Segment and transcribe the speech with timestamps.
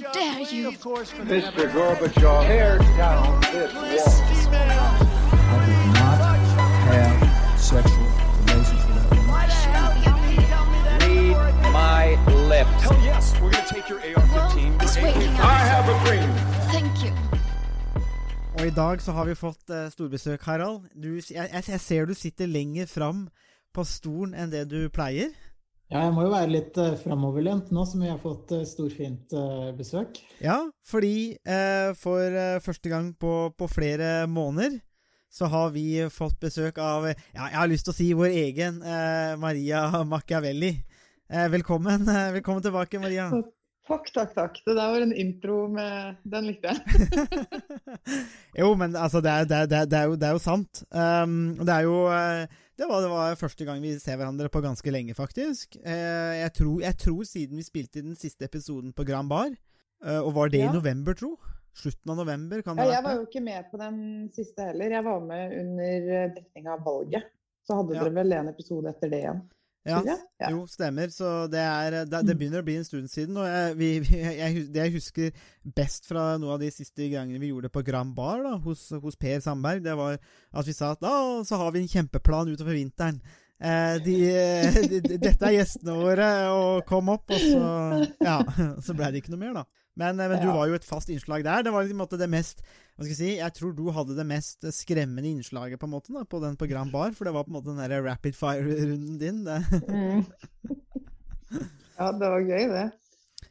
[0.00, 0.72] dare you?
[0.72, 1.70] Mr.
[1.72, 4.50] Gorbachev, tear down this wall.
[4.52, 6.18] I did not
[6.88, 8.08] have sexual
[8.40, 9.30] relations with that woman.
[11.36, 12.04] Read my
[12.48, 12.82] lips.
[12.82, 14.32] Hell yes, we're gonna take your AR-15.
[14.32, 15.40] Well, it's your waiting AK-47.
[15.40, 16.30] I have a dream.
[16.72, 17.12] Thank you.
[18.58, 20.82] Og i dag så har vi fått uh, storbesøk, Harald.
[21.02, 23.28] Du, jeg, jeg ser du sitter lenger fram
[23.72, 25.30] på stolen enn det du pleier.
[25.90, 29.32] Ja, jeg må jo være litt uh, framoverlent nå som vi har fått uh, storfint
[29.34, 30.20] uh, besøk.
[30.38, 34.78] Ja, fordi uh, for første gang på, på flere måneder
[35.34, 38.80] så har vi fått besøk av Ja, jeg har lyst til å si vår egen
[39.38, 40.72] Maria Machiavelli.
[41.30, 42.02] Eh, velkommen,
[42.36, 43.28] velkommen tilbake, Maria.
[43.86, 44.56] Takk, takk, takk.
[44.66, 47.06] Det der var en intro med Den likte jeg.
[48.60, 50.42] jo, men altså, det er, det er, det er, det er, jo, det er jo
[50.42, 50.82] sant.
[50.90, 52.02] Um, det er jo
[52.80, 55.76] det var, det var første gang vi ser hverandre på ganske lenge, faktisk.
[55.84, 59.52] Eh, jeg, tror, jeg tror siden vi spilte i den siste episoden på Grand Bar.
[60.04, 60.70] Eh, og var det Ja.
[60.70, 61.34] i november, tro?
[61.76, 62.62] Slutten av november?
[62.66, 63.98] Kan det Ja, jeg var jo ikke med på den
[64.34, 64.90] siste heller.
[64.96, 67.28] Jeg var med under eh, dekning av valget.
[67.68, 68.04] Så hadde Ja.
[68.04, 69.42] dere vel en episode etter det igjen?
[69.88, 70.00] Ja.
[70.40, 70.50] Ja.
[70.52, 71.08] jo, stemmer.
[71.08, 73.36] Så det, er, det, det begynner å bli en stund siden.
[73.40, 75.30] Og jeg, vi, vi- jeg, det jeg husker
[75.76, 78.86] best fra noen av de siste gangene vi gjorde det på Grand Bar da, hos,
[79.00, 81.14] hos Per Sandberg, det var at vi sa at da
[81.48, 83.22] så har vi en kjempeplan utover vinteren.
[83.60, 84.14] Eh, de,
[84.88, 88.38] de, de, dette er gjestene våre, og kom opp, og så Ja,
[88.86, 89.66] så ble det ikke noe mer, da.
[90.00, 90.40] Men, men ja.
[90.40, 91.66] du var jo et fast innslag der.
[91.66, 94.64] Det var liksom det mest Hva skal jeg si Jeg tror du hadde det mest
[94.72, 97.52] skremmende innslaget på en måte da, på den på Grand Bar, for det var på
[97.52, 99.44] en måte den der rapid fire-runden din.
[99.44, 99.60] Det.
[99.90, 100.24] Mm.
[102.00, 102.88] ja, det var gøy, det.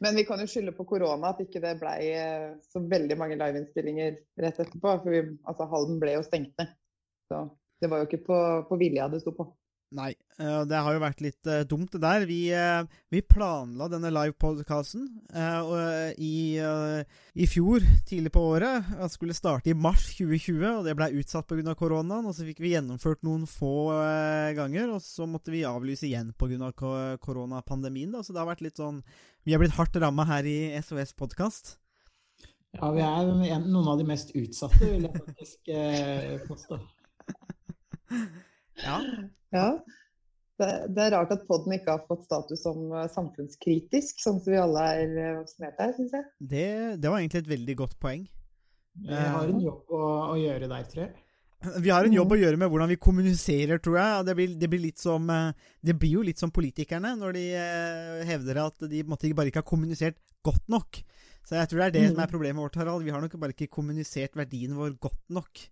[0.00, 3.36] Men vi kan jo skylde på korona at ikke det blei eh, så veldig mange
[3.38, 4.94] liveinnspillinger rett etterpå.
[5.04, 6.72] For vi, altså, Halden ble jo stengt ned.
[7.30, 7.44] Så
[7.82, 8.38] det var jo ikke på,
[8.70, 9.46] på vilja det sto på.
[9.90, 12.22] Nei, eh, det har jo vært litt eh, dumt det der.
[12.28, 15.08] Vi, eh, vi planla denne livepodkasten
[16.14, 16.34] i,
[17.34, 18.86] i fjor, tidlig på året.
[19.02, 21.74] At skulle starte i mars 2020, og det ble utsatt pga.
[21.74, 22.28] koronaen.
[22.30, 23.90] Og så fikk vi gjennomført noen få
[24.54, 26.70] ganger, og så måtte vi avlyse igjen pga.
[27.18, 28.12] koronapandemien.
[28.14, 29.02] da, Så det har vært litt sånn
[29.42, 31.78] Vi har blitt hardt ramma her i SOS Podkast.
[32.78, 36.78] Ja, vi er noen av de mest utsatte, vil jeg faktisk påstå.
[38.84, 38.98] Ja.
[39.54, 39.70] Ja.
[40.60, 44.52] Det, det er rart at podden ikke har fått status som eh, samfunnskritisk, sånn som
[44.52, 46.28] vi alle er eh, vaksinert her, syns jeg.
[46.52, 46.68] Det,
[47.00, 48.26] det var egentlig et veldig godt poeng.
[49.00, 50.04] Vi har en jobb å,
[50.34, 51.12] å gjøre der, tror jeg.
[51.60, 54.26] Vi har en jobb å gjøre med hvordan vi kommuniserer, tror jeg.
[54.28, 57.46] Det blir, det blir, litt som, eh, det blir jo litt som politikerne når de
[57.60, 61.02] eh, hevder at de bare ikke har kommunisert godt nok.
[61.44, 63.04] Så jeg tror det er det som er problemet vårt, Harald.
[63.04, 65.64] Vi har nok bare ikke kommunisert verdien vår godt nok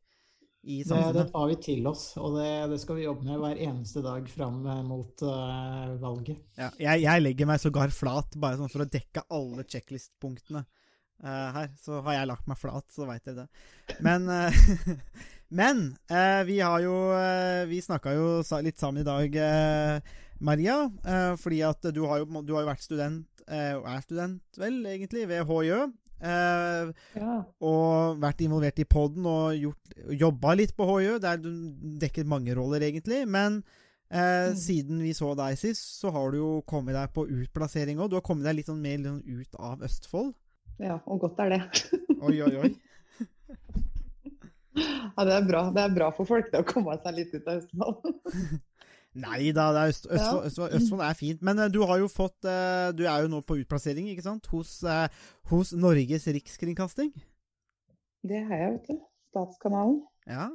[0.63, 3.61] i Det, det tar vi til oss, og det, det skal vi jobbe med hver
[3.69, 6.43] eneste dag fram eh, mot uh, valget.
[6.59, 11.49] Ja, jeg, jeg legger meg sågar flat, bare sånn for å dekke alle checklist-punktene uh,
[11.55, 11.71] her.
[11.79, 13.99] Så har jeg lagt meg flat, så veit dere det.
[14.05, 15.05] Men, uh,
[15.61, 18.27] men eh, vi har jo eh, Vi snakka jo
[18.67, 20.83] litt sammen i dag, eh, Maria.
[21.07, 24.61] eh, fordi at du har jo, du har jo vært student, eh, og er student
[24.61, 25.87] vel, egentlig, ved HiØ.
[26.21, 27.35] Eh, Ja.
[27.61, 31.51] og vært involvert i poden og gjort, jobba litt på HiØ, der du
[32.01, 33.25] dekket mange roller, egentlig.
[33.29, 33.63] Men
[34.11, 38.11] eh, siden vi så deg sist, så har du jo kommet deg på utplassering òg.
[38.11, 40.35] Du har kommet deg litt sånn mer litt sånn ut av Østfold.
[40.79, 41.63] ja, og godt er det.
[42.23, 42.71] Oi, oi, oi.
[44.79, 45.61] Ja, det er bra.
[45.75, 47.99] Det er bra for folk det, å komme seg litt ut av Østfold.
[49.17, 50.33] Nei da, er Østfold, Ja.
[50.47, 51.43] Østfold, Østfold er fint.
[51.43, 54.47] Men eh, du har jo fått eh, Du er jo nå på utplassering, ikke sant?
[54.53, 55.09] Hos, eh,
[55.51, 57.13] hos Norges Rikskringkasting.
[58.29, 59.01] Det har jeg, vet du.
[59.33, 60.03] Statskanalen.
[60.29, 60.51] Ja.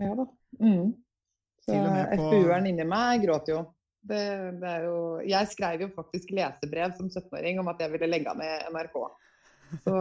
[0.00, 0.26] Ja da.
[0.60, 0.94] Mm.
[1.60, 2.16] Så på...
[2.16, 3.64] FPU-eren inni meg gråter jo.
[4.00, 4.20] Det,
[4.62, 5.00] det er jo.
[5.28, 8.96] Jeg skrev jo faktisk lesebrev som 17-åring om at jeg ville legge ned NRK.
[9.84, 9.94] Så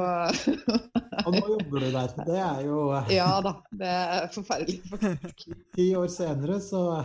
[1.28, 2.14] Og nå jobber du der.
[2.26, 2.80] Det er jo
[3.12, 3.54] ja da.
[3.82, 4.80] Det er forferdelig.
[4.90, 5.60] faktisk.
[5.76, 7.04] ti år senere, så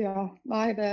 [0.00, 0.26] Ja.
[0.48, 0.90] Nei, det,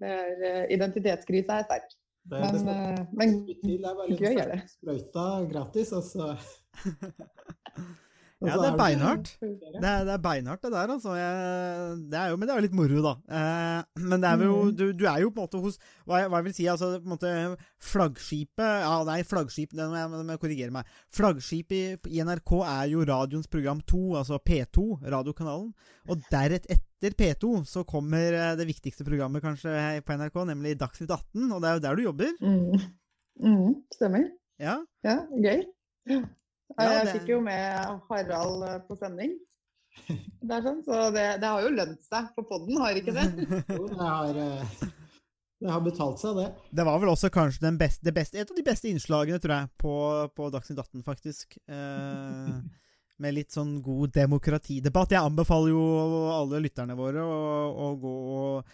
[0.00, 1.88] det er eh, Identitetskrise er sterk.
[2.30, 3.84] det, Men, det skal eh, men til.
[3.84, 4.60] Er bare gøy er det.
[4.76, 6.34] sprøyta gratis, altså.
[8.40, 9.34] Ja, det er beinhardt.
[9.42, 11.12] Det er, det er beinhardt, det der, altså.
[11.12, 13.12] Jeg, er jo, men det er jo litt moro, da.
[13.38, 14.74] Eh, men det er jo, Mm.
[14.78, 17.08] du, du er jo på en måte hos Hva hva jeg vil si, altså på
[17.08, 17.32] en måte
[17.90, 20.86] Flaggskipet Ja, nei, flaggskip Det må jeg, korrigere meg.
[21.16, 25.72] Flaggskipet i, i NRK er jo radioens program 2, altså P2, radiokanalen.
[26.10, 29.72] Og deretter etter P2 så kommer eh, det viktigste programmet kanskje
[30.04, 31.46] på NRK, nemlig Dagsnytt 18.
[31.52, 32.34] Og det er jo der du jobber.
[32.44, 32.88] Mm.
[33.40, 34.26] Mm, stemmer.
[34.60, 34.78] Ja.
[35.06, 35.64] Ja, gøy.
[36.10, 36.20] Ja,
[36.78, 39.32] Ja, jeg fikk jo med Harald eh, på sending.
[40.08, 43.28] Det er sånn, så det, det har jo lønt seg for podden, har ikke det?
[43.76, 44.90] Jo, det har, eh,
[45.60, 46.48] Det har betalt seg, det.
[46.80, 49.56] Det var vel også kanskje den beste, det beste, et av de beste innslagene, tror
[49.58, 49.96] jeg, på,
[50.36, 51.58] på Dagsnytt 18, faktisk.
[51.68, 52.60] Eh,
[53.20, 55.12] med litt sånn god demokratidebatt.
[55.14, 55.82] Jeg anbefaler jo
[56.32, 58.70] alle lytterne våre å, å gå og,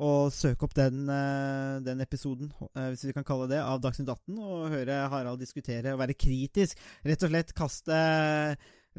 [0.00, 4.08] og søke opp den, eh, den episoden, eh, hvis vi kan kalle det, av Dagsnytt
[4.08, 6.80] 18, og høre Harald diskutere og være kritisk.
[7.04, 8.00] Rett og slett kaste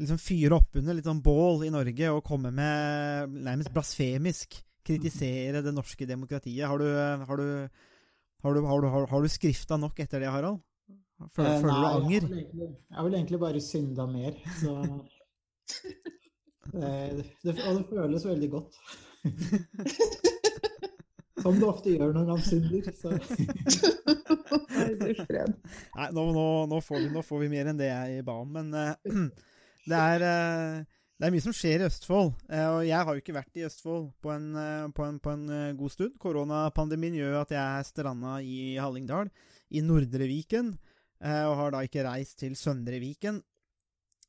[0.00, 5.62] liksom Fyre opp under litt sånn bål i Norge og komme med nærmest blasfemisk kritisere
[5.62, 6.66] det norske demokratiet.
[6.66, 6.88] Har du,
[7.28, 7.48] har du,
[8.42, 10.62] har du, har du, har, du skrifta nok etter det, Harald?
[11.30, 12.22] Føler, Eh, føler du nei, anger?
[12.22, 14.72] Jeg har, egentlig, jeg har vel egentlig bare synda mer, så
[16.72, 18.72] det, det, Og det føles veldig godt.
[21.42, 22.90] Som det ofte gjør når man synder.
[22.94, 23.08] Så.
[25.96, 28.36] Nei, du nå, nå, nå, får vi, nå får vi mer enn det jeg ba
[28.44, 28.52] om.
[28.58, 28.94] Men eh,
[29.88, 30.82] det, er, eh,
[31.18, 32.32] det er mye som skjer i Østfold.
[32.48, 35.34] eh, og jeg har jo ikke vært i Østfold på en, eh, på en, på
[35.34, 35.46] en
[35.78, 36.18] god stund.
[36.22, 39.32] Koronapandemien gjør at jeg er stranda i Hallingdal,
[39.72, 40.76] i Nordre Viken.
[41.22, 43.36] og har da ikke reist til Søndre Viken.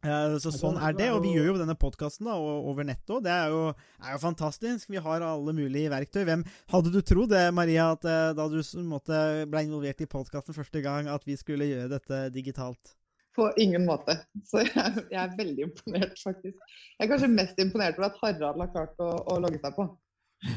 [0.03, 3.23] Så sånn er det, og vi gjør jo denne podkasten over nettet òg.
[3.25, 3.61] Det er jo,
[4.03, 4.91] er jo fantastisk.
[4.91, 6.21] Vi har alle mulige verktøy.
[6.27, 8.05] Hvem Hadde du trodd det, Maria, at
[8.37, 12.93] da du måtte, ble involvert i podkasten første gang, at vi skulle gjøre dette digitalt?
[13.35, 14.17] På ingen måte.
[14.45, 16.57] Så jeg, jeg er veldig imponert, faktisk.
[16.99, 19.83] Jeg er kanskje mest imponert over at Harald har klart å, å logge seg på.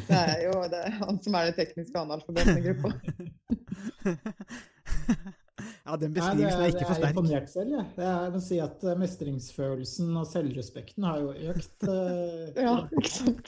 [0.09, 2.89] Det er jo det, er han som er det tekniske analfabeten i gruppa.
[5.87, 7.87] ja, den beskrivelsen er ikke for Jeg er imponert selv, jeg.
[8.03, 11.79] Jeg må si at eh, mestringsfølelsen og selvrespekten har jo økt.
[11.87, 13.47] eh, Ja, ikke sant?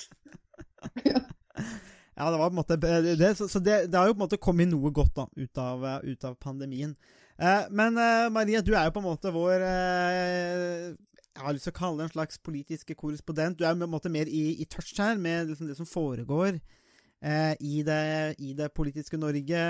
[2.18, 4.26] Ja, det var på en måte det, Så, så det, det har jo på en
[4.26, 6.94] måte kommet noe godt da, ut av, eh, ut av pandemien.
[7.38, 11.68] Eh, men eh, Maria, du er jo på en måte vår eh, Jeg har lyst
[11.68, 13.60] til å kalle det en slags politiske korrespondent.
[13.60, 16.56] Du er på en måte mer i, i touch her med liksom det som foregår
[16.58, 18.00] eh, i, det,
[18.42, 19.62] i det politiske Norge,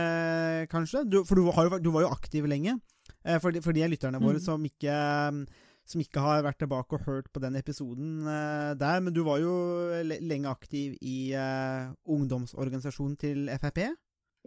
[0.73, 1.05] kanskje.
[1.05, 2.79] Du, for du, har jo, du var jo aktiv lenge.
[3.21, 4.45] Eh, for, de, for de lytterne våre Mm.
[4.49, 4.97] som ikke
[5.89, 9.01] som ikke har vært tilbake og hørt på den episoden eh, der.
[9.05, 9.53] Men du var jo
[10.05, 11.33] le lenge aktiv i
[12.09, 13.85] ungdomsorganisasjonen til Frp.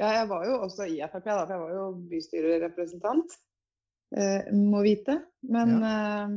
[0.01, 3.35] Ja, jeg var jo også i Frp, da, for jeg var jo bystyrerepresentant.
[4.17, 5.19] Eh, må vite.
[5.45, 6.31] Men eh,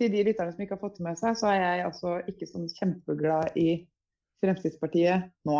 [0.00, 2.48] til de lytterne som ikke har fått det med seg, så er jeg altså ikke
[2.48, 3.68] sånn kjempeglad i
[4.40, 5.58] Fremskrittspartiet nå.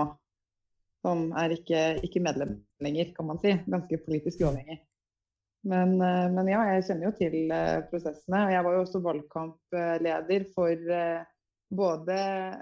[1.04, 3.52] Som er ikke, ikke medlem lenger, kan man si.
[3.68, 4.78] Ganske politisk uavhengig.
[5.68, 8.46] Men, eh, men ja, jeg kjenner jo til eh, prosessene.
[8.46, 11.28] Og jeg var jo også valgkampleder for eh,
[11.76, 12.16] både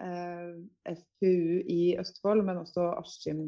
[0.08, 0.50] eh,
[0.90, 3.46] FPU i Østfold, men også Askim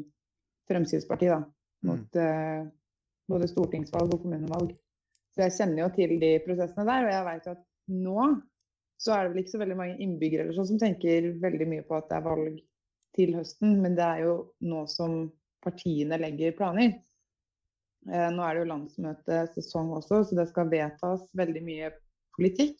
[0.69, 1.39] Fremskrittsparti da,
[1.87, 2.61] mot eh,
[3.29, 4.75] både stortingsvalg og kommunevalg.
[5.33, 7.65] Så jeg kjenner jo til de prosessene der, og jeg vet at
[7.99, 8.29] nå
[8.99, 11.85] så er det vel ikke så veldig mange innbyggere eller sånn som tenker veldig mye
[11.87, 12.57] på at det er valg
[13.15, 14.33] til høsten, men det er jo
[14.67, 15.21] nå som
[15.63, 16.97] partiene legger planer.
[18.07, 21.91] Eh, nå er det jo landsmøtesesong også, så det skal vedtas veldig mye
[22.35, 22.77] politikk.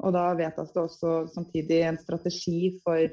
[0.00, 3.10] Og da vedtas det også samtidig en strategi for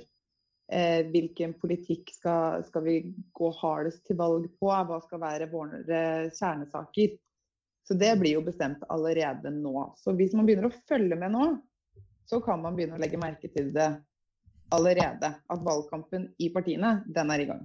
[0.71, 2.97] eh, hvilken politikk skal, skal vi
[3.35, 6.01] gå hardest til valg på, hva skal være våre
[6.33, 7.15] kjernesaker.
[7.87, 9.93] Så det blir jo bestemt allerede nå.
[9.95, 11.47] Så hvis man begynner å følge med nå,
[12.27, 13.87] så kan man begynne å legge merke til det
[14.75, 15.31] allerede.
[15.47, 17.63] At valgkampen i partiene, den er i gang.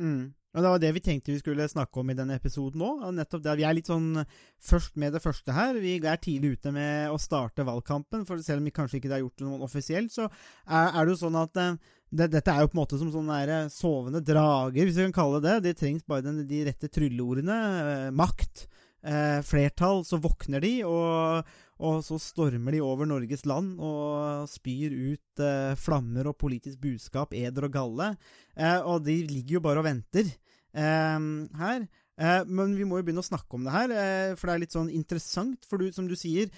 [0.00, 0.30] Mm.
[0.56, 3.02] Og Det var det vi tenkte vi skulle snakke om i denne episoden òg.
[3.44, 4.24] Vi er litt sånn
[4.64, 5.76] først med det første her.
[5.76, 8.24] Vi er tidlig ute med å starte valgkampen.
[8.26, 11.12] For selv om vi kanskje ikke har gjort det noe offisielt, så er, er det
[11.12, 11.76] jo sånn at eh,
[12.08, 15.42] det, dette er jo på en måte som sånne sovende drager, hvis vi kan kalle
[15.44, 15.72] det det.
[15.72, 17.58] Det trengs bare den, de rette trylleordene.
[17.84, 18.66] Eh, makt.
[19.02, 20.02] Eh, flertall.
[20.08, 21.52] Så våkner de, og,
[21.84, 27.36] og så stormer de over Norges land og spyr ut eh, flammer og politisk budskap,
[27.36, 28.10] eder og galle.
[28.56, 31.28] Eh, og de ligger jo bare og venter eh,
[31.62, 31.86] her.
[32.18, 33.94] Eh, men vi må jo begynne å snakke om det her,
[34.34, 35.68] for det er litt sånn interessant.
[35.68, 36.50] For du, som du sier,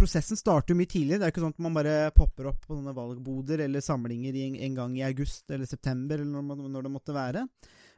[0.00, 1.20] prosessen starter jo mye tidligere.
[1.20, 4.56] Det er ikke sånn at man bare popper opp på sånne valgboder eller samlinger en,
[4.66, 7.44] en gang i august eller september, eller når, når det måtte være.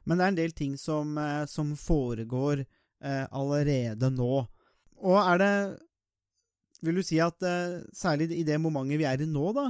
[0.04, 4.34] Men det er en del ting som, eh, som foregår eh, allerede nå.
[5.02, 5.54] Og er det
[6.82, 9.68] Vil du si at eh, særlig i det momentet vi er i nå, da,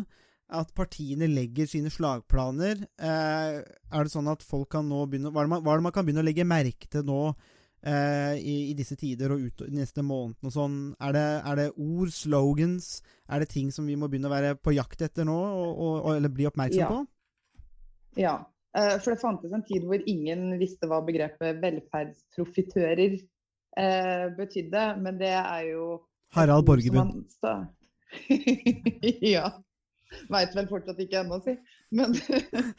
[0.57, 2.87] at partiene legger sine slagplaner.
[2.97, 5.83] Eh, er det sånn at folk kan nå begynne Hva er det man, hva er
[5.83, 7.21] det man kan begynne å legge merke til nå
[7.87, 10.79] eh, i, i, disse tider og ut neste måned og sånn?
[11.03, 12.95] Er det, er det, ord, slogans?
[13.29, 16.15] Er det ting som vi må begynne å være på jakt etter nå, og, og,
[16.17, 16.93] eller bli oppmerksom Ja.
[16.93, 17.03] på?
[18.21, 18.35] Ja,
[18.77, 25.21] eh, for det fantes en tid hvor ingen visste hva begrepet velferdsprofitører eh, betydde, men
[25.21, 25.87] det er jo
[26.33, 27.25] Harald Borgebund.
[27.43, 27.69] Borgerbund.
[29.35, 29.51] ja.
[30.33, 31.57] Veit vel fortsatt ikke ennå, si.
[31.97, 32.15] Men,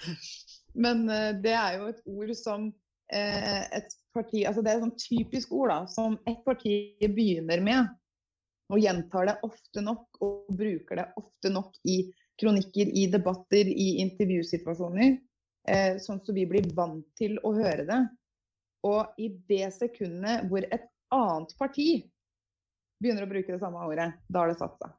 [0.86, 2.67] men eh, det er jo et ord som
[3.13, 7.62] eh, et parti altså Det er et sånn typisk ord da, som et parti begynner
[7.63, 7.91] med,
[8.72, 11.98] og gjentar det ofte nok og bruker det ofte nok i
[12.41, 15.17] kronikker, i debatter, i intervjusituasjoner.
[15.70, 18.00] Eh, sånn som vi blir vant til å høre det.
[18.88, 21.88] Og i det sekundet hvor et annet parti
[23.03, 24.98] begynner å bruke det samme ordet, da har det satt seg.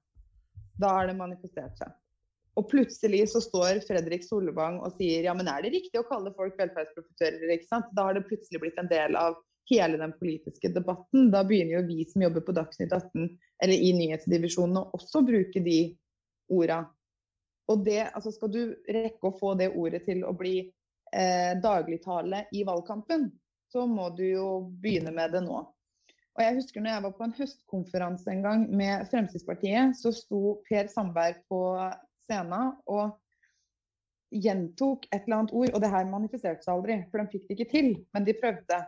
[0.80, 1.92] Da har det manifestert seg.
[2.54, 6.34] Og plutselig så står Fredrik Solvang og sier ja, men er det riktig å kalle
[6.36, 7.50] folk velferdsprofitører?
[7.56, 7.90] ikke sant?
[7.96, 11.30] Da har det plutselig blitt en del av hele den politiske debatten.
[11.34, 13.26] Da begynner jo vi som jobber på Dagsnytt 18
[13.64, 15.78] eller i nyhetsdivisjonen å også bruke de
[16.52, 16.84] orda.
[17.72, 22.44] Og det, altså skal du rekke å få det ordet til å bli eh, dagligtale
[22.52, 23.30] i valgkampen,
[23.72, 24.48] så må du jo
[24.82, 25.62] begynne med det nå.
[26.34, 30.58] Og jeg husker når jeg var på en høstkonferanse en gang med Fremskrittspartiet, så sto
[30.68, 31.60] Per Sandberg på
[32.24, 33.14] scenen og
[34.34, 35.70] gjentok et eller annet ord.
[35.72, 37.90] Og det her manifesterte seg aldri, for de fikk det ikke til.
[38.14, 38.80] Men de prøvde.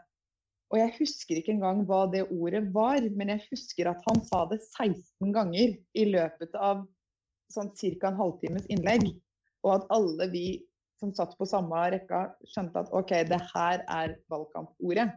[0.75, 4.43] Og jeg husker ikke engang hva det ordet var, men jeg husker at han sa
[4.51, 6.83] det 16 ganger i løpet av
[7.55, 8.09] sånn ca.
[8.11, 9.13] en halvtimes innlegg.
[9.63, 10.47] Og at alle vi
[10.99, 15.13] som satt på samme rekka, skjønte at OK, det her er valgkampordet.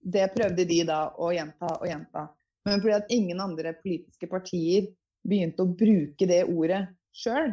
[0.00, 2.28] Det prøvde de da å gjenta og gjenta.
[2.64, 4.86] Men fordi at ingen andre politiske partier
[5.26, 6.84] begynte å bruke det ordet
[7.16, 7.52] sjøl,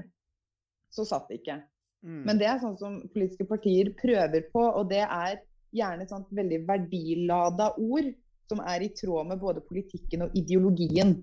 [0.93, 1.59] så satt det ikke.
[2.05, 2.21] Mm.
[2.27, 5.41] Men det er sånn som politiske partier prøver på, og det er
[5.75, 8.11] gjerne et veldig verdilada ord
[8.47, 11.17] som er i tråd med både politikken og ideologien.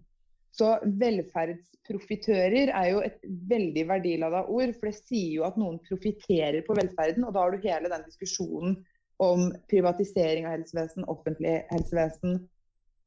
[0.54, 3.16] Så velferdsprofitører er jo et
[3.50, 7.24] veldig verdilada ord, for det sier jo at noen profitterer på velferden.
[7.26, 8.76] Og da har du hele den diskusjonen
[9.24, 12.38] om privatisering av helsevesen, offentlig helsevesen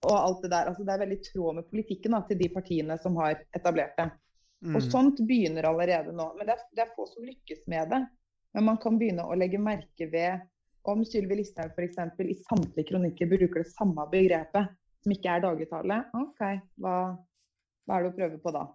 [0.07, 0.69] og alt det der.
[0.71, 4.09] Altså, det er veldig tråd med politikken da, til de partiene som har etablert det.
[4.65, 4.77] Mm.
[4.77, 6.31] Og sånt begynner allerede nå.
[6.37, 8.01] Men det er, det er, få som lykkes med det.
[8.57, 10.47] Men man kan begynne å legge merke ved
[10.87, 11.99] om Sylvi Listhaug f.eks.
[12.23, 14.73] i samtlige kronikker bruker det samme begrepet
[15.03, 16.01] som ikke er dagligtale.
[16.17, 16.43] OK,
[16.81, 16.97] hva,
[17.85, 18.65] hva, er det å prøve på da?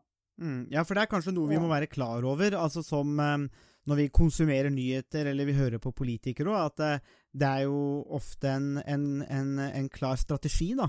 [0.42, 0.62] Mm.
[0.72, 2.56] Ja, for det er kanskje noe vi må være klar over.
[2.60, 7.14] altså som Eh, Når vi konsumerer nyheter eller vi hører på politikere òg, at uh,
[7.34, 10.86] det er jo ofte en, en, en, en klar strategi da,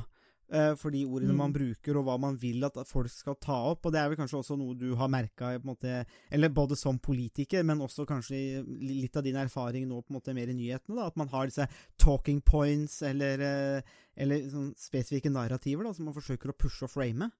[0.80, 1.40] for de ordene mm.
[1.40, 3.88] man bruker, og hva man vil at folk skal ta opp.
[3.88, 7.82] Og det er vel kanskje også noe du har merka, eller både som politiker, men
[7.82, 11.20] også kanskje litt av din erfaring nå på en måte mer i nyhetene, da, at
[11.20, 11.68] man har disse
[12.02, 16.94] talking points eller, uh, eller sånn spesifikke narrativer da, som man forsøker å pushe og
[16.94, 17.32] frame.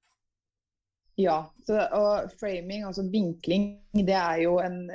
[1.20, 1.44] Ja.
[1.68, 4.90] Så, og framing, altså vinkling, det er jo en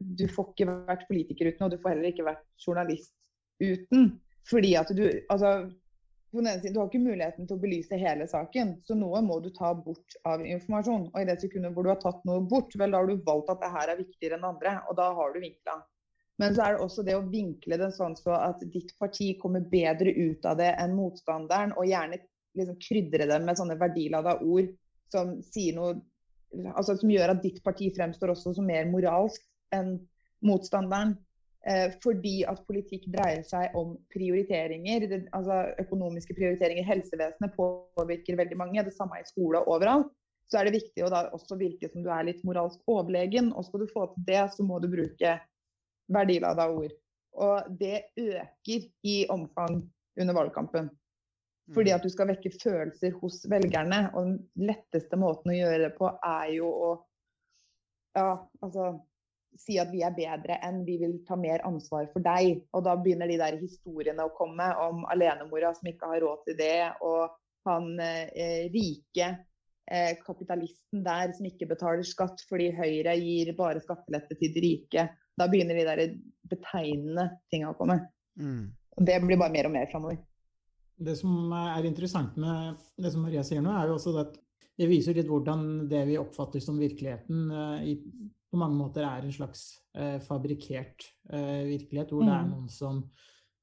[0.00, 3.12] Du får ikke vært politiker uten, og du får heller ikke vært journalist
[3.60, 4.14] uten.
[4.48, 5.70] Fordi at du altså,
[6.32, 9.72] siden, Du har ikke muligheten til å belyse hele saken, så noe må du ta
[9.74, 11.08] bort av informasjon.
[11.12, 13.50] Og i det sekundet hvor du har tatt noe bort, vel, da har du valgt
[13.50, 15.80] at det her er viktigere enn andre, og da har du vinkla.
[16.40, 19.60] Men så er det også det å vinkle det sånn så at ditt parti kommer
[19.60, 22.22] bedre ut av det enn motstanderen, og gjerne
[22.56, 24.70] liksom krydre det med sånne verdilada ord
[25.12, 25.36] som
[25.76, 25.98] noe
[26.74, 29.42] altså som gjør at ditt parti fremstår også som mer moralsk
[29.74, 29.98] enn
[30.46, 31.14] motstanderen.
[31.68, 35.04] Eh, fordi at politikk dreier seg om prioriteringer.
[35.10, 36.86] Det, altså Økonomiske prioriteringer.
[36.88, 38.84] Helsevesenet påvirker veldig mange.
[38.86, 40.08] Det samme i skole og overalt.
[40.50, 43.52] Så er det viktig å da også virke som du er litt moralsk overlegen.
[43.52, 45.36] Og skal du få til det, så må du bruke
[46.10, 46.96] verdilada ord.
[47.40, 49.84] Og det øker i omfang
[50.18, 50.88] under valgkampen.
[51.70, 51.96] Fordi mm.
[52.00, 54.00] at du skal vekke følelser hos velgerne.
[54.16, 56.90] Og den letteste måten å gjøre det på er jo å
[58.16, 58.96] ja, altså
[59.58, 62.62] si at vi er bedre enn vi vil ta mer ansvar for deg.
[62.76, 66.58] Og da begynner de der historiene å komme om alenemora som ikke har råd til
[66.60, 67.36] det, og
[67.68, 69.28] han eh, rike
[69.90, 75.06] eh, kapitalisten der som ikke betaler skatt fordi Høyre gir bare skattelette til de rike.
[75.36, 76.16] Da begynner de der
[76.50, 78.00] betegnende tinga å komme.
[78.40, 78.70] Mm.
[78.96, 80.20] Og det blir bare mer og mer framover.
[81.00, 84.34] Det som er interessant med det som Maria sier nå, er jo også at
[84.80, 87.94] det viser litt hvordan det vi oppfatter som virkeligheten eh, i
[88.50, 89.64] på mange måter er en slags
[89.94, 92.28] eh, fabrikkert eh, virkelighet, hvor mm.
[92.28, 92.54] det er mm.
[92.54, 93.02] noen som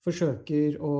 [0.07, 0.93] forsøker å,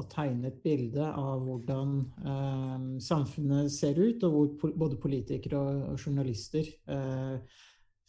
[0.00, 5.60] å, tegne et bilde av hvordan eh, samfunnet ser ut, og hvor po både politikere
[5.60, 7.60] og, og journalister eh,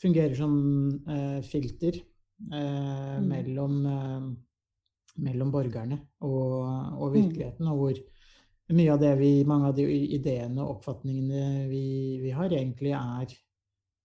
[0.01, 0.55] fungerer som
[1.03, 3.27] eh, filter eh, mm.
[3.27, 3.77] mellom,
[5.27, 6.57] mellom, borgerne og,
[6.95, 7.15] og mm.
[7.19, 7.71] virkeligheten, mm.
[7.73, 8.01] og hvor
[8.71, 9.83] mye av det vi, mange av de
[10.15, 11.85] ideene og oppfatningene vi,
[12.23, 13.33] vi har, egentlig er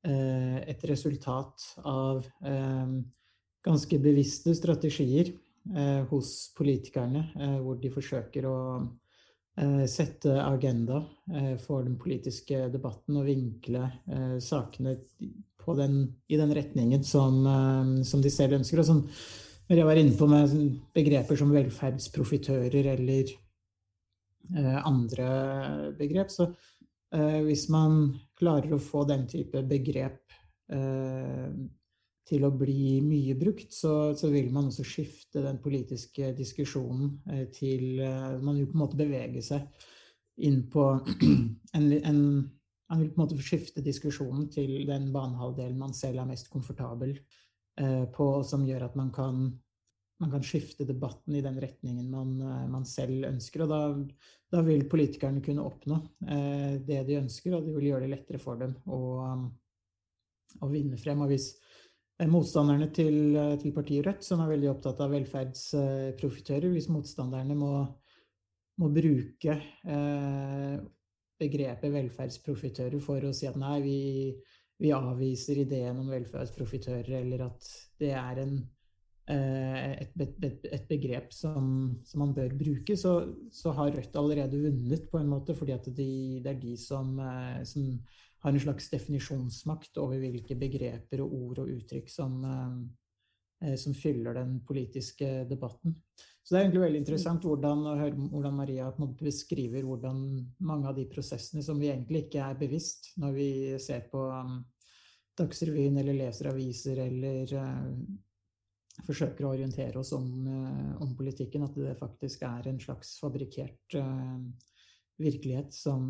[0.06, 2.92] et resultat av eh,
[3.66, 7.24] ganske bevisste strategier eh, hos politikerne,
[7.64, 8.60] hvor de forsøker å
[9.88, 10.98] sette agenda
[11.64, 13.86] for den politiske debatten og vinkle
[14.44, 14.92] sakene
[15.78, 15.94] den,
[16.28, 17.38] i den retningen som,
[18.04, 18.82] som, de selv ønsker.
[18.82, 19.00] Og som
[19.68, 20.52] Maria var inne på med
[20.94, 23.32] begreper som velferdsprofitører eller
[24.54, 25.26] eh, andre
[25.98, 26.30] begrep.
[26.30, 26.52] Så eh,
[27.14, 30.34] hvis man klarer å få den type begrep
[30.74, 31.52] eh,
[32.26, 37.46] til å bli mye brukt, så, så, vil man også skifte den politiske diskusjonen eh,
[37.54, 39.66] til eh, Man vil på en måte bevege seg
[40.46, 40.88] inn på
[41.78, 42.20] en, en
[42.90, 47.14] Man vil på en måte skifte diskusjonen til den banehalvdelen man selv er mest komfortabel
[47.14, 49.46] eh, på, som gjør at man kan
[50.22, 52.36] man kan skifte debatten i den retningen man,
[52.72, 53.64] man selv ønsker.
[53.64, 53.80] Og da,
[54.54, 58.40] da, vil politikerne kunne oppnå eh, det de ønsker, og det vil gjøre det lettere
[58.40, 59.00] for dem å,
[60.62, 61.20] å vinne frem.
[61.24, 61.50] Og hvis
[62.24, 67.72] motstanderne til, til, partiet Rødt, som er veldig opptatt av velferdsprofitører, hvis motstanderne må,
[68.80, 70.76] må bruke eh,
[71.36, 73.98] begrepet velferdsprofitører for å si at nei, vi,
[74.80, 77.68] vi avviser ideen om velferdsprofitører, eller at
[78.00, 78.75] det er en, eh,
[79.26, 81.64] et, et, et, begrep som,
[82.06, 83.16] som, man bør bruke, så,
[83.50, 86.10] så, har Rødt allerede vunnet, på en måte, fordi de,
[86.44, 87.88] det er de som, eh, som
[88.44, 92.38] har en slags definisjonsmakt over hvilke begreper og ord og uttrykk som,
[93.64, 95.96] eh, som fyller den politiske debatten.
[96.46, 100.20] Så det er egentlig veldig interessant hvordan, å høre hvordan Maria beskriver hvordan
[100.62, 103.48] mange av de prosessene som vi egentlig ikke er bevisst når vi
[103.82, 104.60] ser på um,
[105.36, 107.50] Dagsrevyen eller leser aviser eller
[109.04, 113.98] forsøker å orientere oss om, uh, om, politikken, at det faktisk er en slags fabrikkert
[114.00, 114.38] uh,
[115.20, 116.08] virkelighet som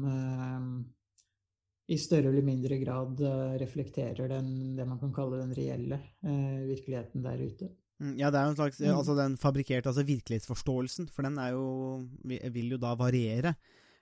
[1.87, 6.63] i større eller mindre grad eh, reflekterer den, det man kan kalle den reelle eh,
[6.67, 7.71] virkeligheten der ute.
[8.03, 8.93] Mm, ja, det er jo en slags mm.
[8.93, 13.55] Altså den fabrikkerte altså virkelighetsforståelsen, for den er jo vil jo da variere.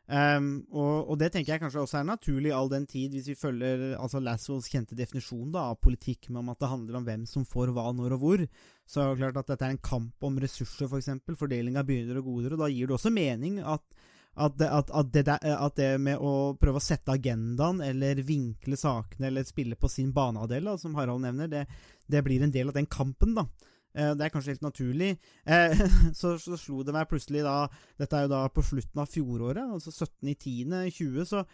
[0.04, 3.36] Um, og, og, det tenker jeg kanskje også er naturlig all den tid, hvis vi
[3.40, 7.22] følger altså Laswells kjente definisjon da, av politikk med om at det handler om hvem
[7.28, 8.42] som får hva, når og hvor.
[8.84, 10.90] Så er det klart at dette er en kamp om ressurser, f.eks.
[10.92, 12.56] For eksempel, fordeling av byrder og goder.
[12.56, 13.86] Og da gir det også mening at
[14.34, 19.46] at at, det, at det, med å prøve å sette agendaen, eller vinkle sakene, eller
[19.46, 21.66] spille på sin banehalvdel, som Harald nevner, det,
[22.10, 23.46] det, blir en del av den kampen, da.
[23.94, 25.12] Eh, det er kanskje helt naturlig.
[25.46, 25.84] Eh,
[26.20, 27.64] så, så, slo det meg plutselig da
[28.00, 31.44] Dette er jo da på slutten av fjoråret, altså 17.10.20, så,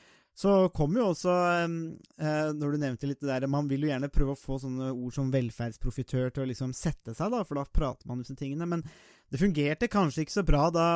[0.40, 1.34] så kom jo også,
[1.68, 4.92] eh, når du nevnte litt det der Man vil jo gjerne prøve å få sånne
[4.94, 8.38] ord som velferdsprofitør til å liksom sette seg, da, for da prater man om disse
[8.38, 8.68] tingene.
[8.70, 8.86] Men
[9.30, 10.86] det fungerte kanskje ikke så bra da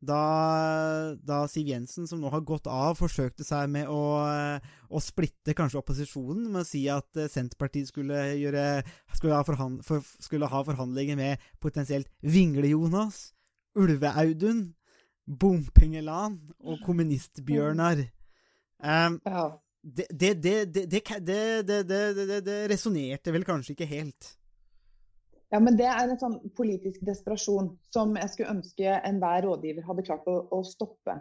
[0.00, 4.00] da, da, Siv Jensen, som nå har gått av, forsøkte seg med å,
[4.32, 8.64] eh, å splitte kanskje opposisjonen med å si at eh, Senterpartiet skulle, gjøre,
[9.12, 13.30] skulle, ha, forhand, for, skulle ha, forhandlinger med potensielt Vingle-Jonas,
[13.76, 14.70] Ulve-Audun,
[15.30, 18.06] Bompengeland og Kommunistbjørnar.
[18.80, 19.46] Um, ja.
[19.80, 24.34] Det, det, det, det, det resonnerte vel kanskje ikke helt.
[25.50, 30.06] Ja, men Det er en sånn politisk desperasjon som jeg skulle ønske enhver rådgiver hadde
[30.06, 31.18] klart å, å stoppe.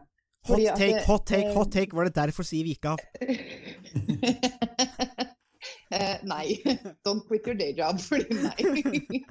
[0.47, 1.95] Hot take, det, hot take, hot take.
[1.97, 3.01] Var det derfor Siv gikk av?
[5.97, 6.45] eh, nei.
[7.05, 7.99] Don't quit your day job.
[8.09, 9.23] Fordi nei.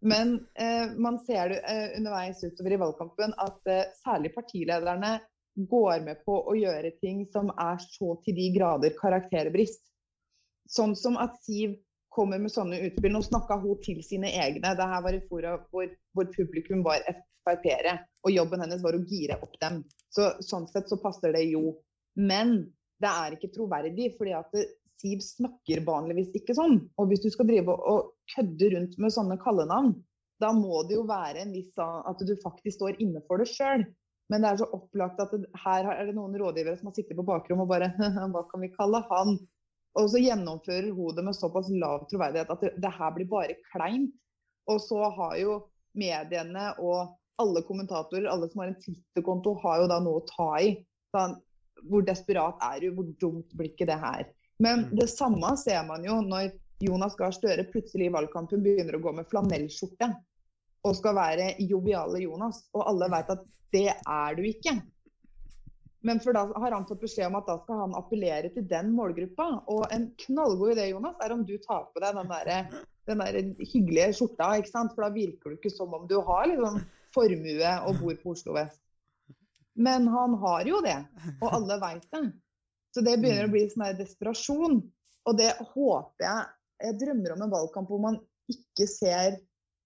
[0.00, 5.18] Men eh, man ser det eh, underveis utover i valgkampen at eh, særlig partilederne
[5.70, 9.82] går med på å gjøre ting som er så til de grader karakterbrist.
[10.70, 11.76] Sånn som at Siv
[12.14, 13.14] kommer med sånne utspill.
[13.14, 14.74] Nå snakka hun til sine egne.
[14.76, 17.04] Det her var et fora hvor, hvor, publikum var
[17.46, 17.96] Frp-ere,
[18.26, 19.80] og jobben hennes var å gire opp dem.
[20.12, 21.78] Så, sånn sett så passer det jo.
[22.18, 22.58] Men
[23.00, 24.60] det er ikke troverdig, fordi at
[25.00, 26.76] Siv snakker vanligvis ikke sånn.
[27.00, 29.94] Og hvis du skal drive og, kødde rundt med sånne kallenavn,
[30.40, 33.48] da må det jo være en viss sånn at du faktisk står inne for det
[33.50, 33.86] sjøl.
[34.30, 37.18] Men det er så opplagt at det, her er det noen rådgivere som har sittet
[37.18, 37.90] på bakrommet og bare
[38.34, 39.40] Hva kan vi kalle han?
[39.98, 43.58] Og så gjennomfører hun det med såpass lav troverdighet at det, det her blir bare
[43.72, 44.14] kleint.
[44.70, 45.56] Og så har jo
[45.98, 50.50] mediene og alle kommentatorer, alle som har en Twitter-konto, har jo da noe å ta
[50.62, 50.74] i.
[51.14, 51.38] Sånn,
[51.88, 52.90] hvor desperat er du?
[52.94, 54.28] Hvor dumt blir ikke det her?
[54.60, 54.96] Men mm.
[55.00, 56.52] det samme ser man jo når
[56.84, 60.10] Jonas Gahr Støre plutselig i valgkampen begynner å gå med flanellskjorte
[60.86, 62.62] og skal være joviale Jonas.
[62.76, 63.42] Og alle vet at
[63.74, 64.76] det er du ikke.
[66.06, 68.92] Men for da har han fått beskjed om at da skal han appellere til den
[68.96, 69.48] målgruppa.
[69.72, 72.70] Og en knallgod idé Jonas, er om du tar på deg den der,
[73.10, 74.54] den der hyggelige skjorta.
[74.56, 74.94] ikke sant?
[74.96, 76.80] For da virker du ikke som om du har liksom
[77.14, 78.80] formue og bor på Oslo vest.
[79.80, 80.96] Men han har jo det,
[81.40, 82.24] og alle veit det.
[82.94, 84.80] Så det begynner å bli sånn desperasjon.
[85.28, 86.48] Og det håper jeg
[86.80, 88.14] Jeg drømmer om en valgkamp hvor man
[88.48, 89.34] ikke ser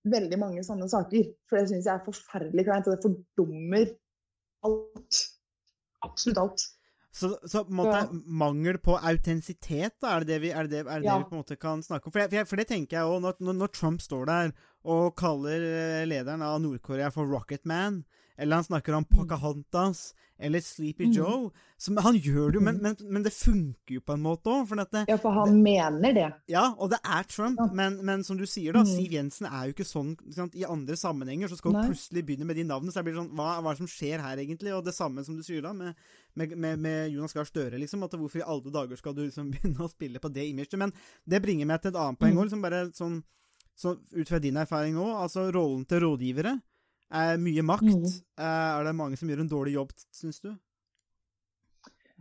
[0.06, 1.24] veldig mange sånne saker.
[1.50, 3.88] For det syns jeg er forferdelig kleint, og det fordummer
[4.68, 5.18] alt
[6.04, 6.64] absolutt alt.
[7.14, 8.20] Så, så på en måte, ja.
[8.26, 11.18] mangel på autentisitet, er det det vi, er det, er det, ja.
[11.20, 12.14] vi, på en måte kan snakke om?
[12.14, 14.50] For, jeg, for, det tenker jeg òg, når, når, Trump står der
[14.82, 18.02] og kaller eh, lederen av Nord-Korea for Rocket Man.
[18.36, 19.16] Eller han snakker om Mm.
[19.16, 21.50] Pocahontas eller Sleepy Joe.
[21.78, 24.66] Som, han gjør det jo, men, men, men det funker jo på en måte òg.
[24.90, 26.32] Det, Ja, for han mener det.
[26.50, 27.66] ja, og det er Trump, Ja.
[27.72, 28.86] men, men som du sier, da, Mm.
[28.90, 30.54] Siv Jensen er jo ikke sånn sant?
[30.56, 31.88] I andre sammenhenger så skal hun Nei.
[31.92, 32.90] plutselig begynne med de navnene.
[32.90, 34.74] Så jeg blir sånn, hva, hva er det som skjer her, egentlig?
[34.74, 35.94] Og det samme som du sier da, med,
[36.34, 38.02] med, med, med Jonas Gahr Støre, liksom.
[38.02, 40.74] At hvorfor i alle dager skal du liksom begynne å spille på det imaget?
[40.76, 40.92] Men
[41.24, 42.38] det bringer meg til et annet poeng Mm.
[42.42, 43.22] òg, liksom bare sånn
[43.76, 46.60] så ut fra din erfaring òg, altså rollen til rådgivere
[47.12, 47.90] er mye makt.
[47.90, 48.04] Mm.
[48.40, 50.54] Eh, Er det mange som gjør en dårlig jobb, syns du?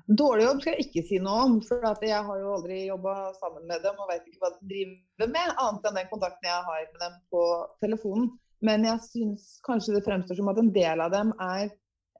[0.03, 3.69] Dårlig jobb skal jeg ikke si noe om, for jeg har jo aldri jobba sammen
[3.69, 6.81] med dem og vet ikke hva de driver med, annet enn den kontakten jeg har
[6.89, 7.43] med dem på
[7.83, 8.27] telefonen.
[8.63, 11.65] Men jeg syns kanskje det fremstår som at en del av dem er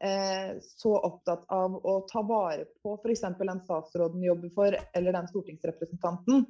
[0.04, 3.24] eh, så opptatt av å ta vare på f.eks.
[3.40, 6.46] den statsråden jobber for, eller den stortingsrepresentanten,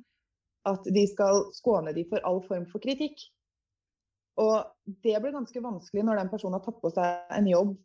[0.70, 3.22] at de skal skåne de for all form for kritikk.
[4.42, 7.76] Og det blir ganske vanskelig når den personen har tatt på seg en jobb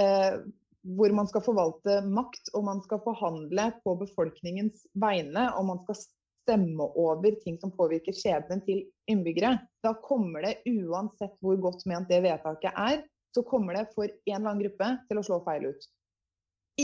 [0.00, 0.42] eh,
[0.84, 5.98] hvor man skal forvalte makt og man skal forhandle på befolkningens vegne og man skal
[6.44, 9.56] stemme over ting som påvirker skjebnen til innbyggere.
[9.84, 13.00] Da kommer det, uansett hvor godt ment det vedtaket er,
[13.34, 15.88] så kommer det for en eller annen gruppe til å slå feil ut.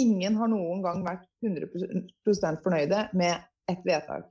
[0.01, 4.31] Ingen har noen gang vært 100% fornøyde med et vedtak.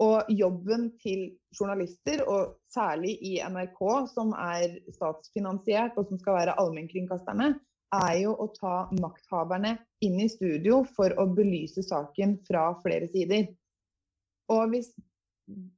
[0.00, 3.80] Og jobben til journalister, og særlig i NRK,
[4.14, 7.52] som er statsfinansiert og som skal være allmennkringkasterne,
[7.90, 9.74] er jo å ta makthaverne
[10.06, 13.50] inn i studio for å belyse saken fra flere sider.
[14.50, 14.92] Og hvis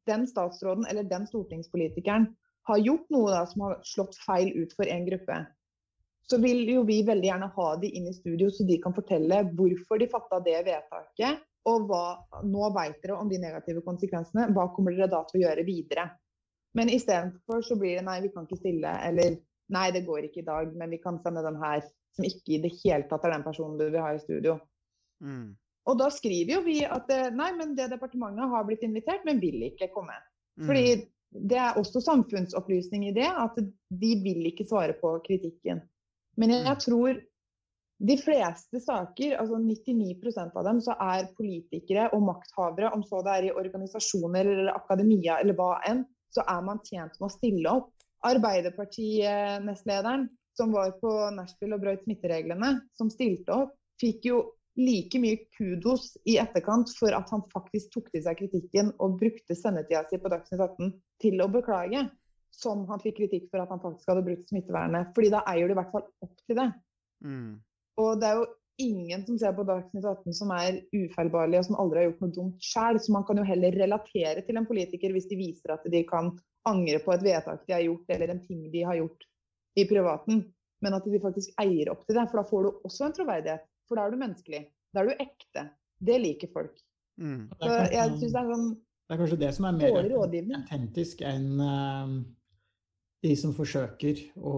[0.06, 2.28] den statsråden eller den stortingspolitikeren
[2.68, 5.40] har gjort noe da, som har slått feil ut for en gruppe,
[6.30, 9.42] så vil jo vi veldig gjerne ha de inn i studio, så de kan fortelle
[9.56, 11.42] hvorfor de fatta det vedtaket.
[11.70, 12.04] Og hva,
[12.42, 16.08] nå vet dere om de negative konsekvensene, hva kommer dere da til å gjøre videre?
[16.74, 19.36] Men istedenfor så blir det nei, vi kan ikke stille, eller
[19.72, 21.84] nei, det går ikke i dag, men vi kan sende den her,
[22.16, 24.56] som ikke i det hele tatt er den personen du vil ha i studio.
[25.22, 25.52] Mm.
[25.90, 29.42] Og da skriver jo vi at eh, nei, men det departementet har blitt invitert, men
[29.42, 30.14] vil ikke komme.
[30.60, 30.66] Mm.
[30.68, 30.86] Fordi
[31.32, 35.80] det er også samfunnsopplysning i det, at de vil ikke svare på kritikken.
[36.40, 37.20] Men jeg, jeg tror
[38.02, 43.32] de fleste saker, altså 99% av dem, så er politikere og makthavere, om så det
[43.36, 47.68] er i organisasjoner eller akademia eller hva enn, så er man tjent med å stille
[47.70, 47.92] opp.
[48.26, 50.22] Arbeiderparti-nestlederen
[50.58, 54.36] som var på nachspiel og brøt smittereglene, som stilte opp, fikk jo
[54.80, 59.56] like mye kudos i etterkant for at han faktisk tok til seg kritikken og brukte
[59.56, 62.06] sendetida si på Dagsnytt 18 til å beklage,
[62.52, 65.12] som han fikk kritikk for at han faktisk hadde brutt smittevernet.
[65.16, 66.68] Fordi da eier du i hvert fall opp til det.
[67.24, 67.60] Mm.
[68.02, 68.48] Og det er jo
[68.82, 72.36] ingen som ser på Dagsnytt 18 som er ufeilbarlige og som aldri har gjort noe
[72.36, 73.00] dumt sjøl.
[73.02, 76.32] Så man kan jo heller relatere til en politiker hvis de viser at de kan
[76.68, 79.26] angre på et vedtak de har gjort, eller en ting de har gjort
[79.78, 80.44] i privaten.
[80.82, 82.28] Men at de faktisk eier opp til det.
[82.30, 83.66] For da får du også en troverdighet.
[83.88, 84.64] For da er du menneskelig.
[84.92, 85.68] Da er du ekte.
[86.02, 86.74] Det liker folk.
[87.22, 87.44] Mm.
[87.60, 88.72] Så jeg syns det er sånn
[89.12, 92.12] det er kanskje det som er mer autentisk enn eh,
[93.22, 94.56] de som forsøker å,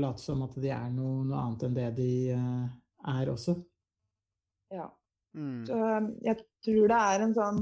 [0.00, 2.66] late som at de er noe, noe annet enn det de eh,
[3.14, 3.54] er også.
[4.74, 4.88] Ja.
[5.34, 5.62] Mm.
[5.68, 7.56] Så um, jeg tror det er en sånn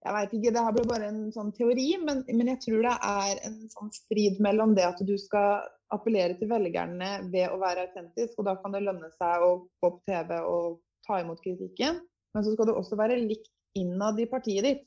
[0.00, 2.92] Jeg veit ikke, det her blir bare en sånn teori, men, men jeg tror det
[3.04, 7.84] er en sånn strid mellom det at du skal appellere til velgerne ved å være
[7.84, 12.00] autentisk, og da kan det lønne seg å gå på TV og ta imot kritikken,
[12.32, 14.86] men så skal du også være likt innad i partiet ditt.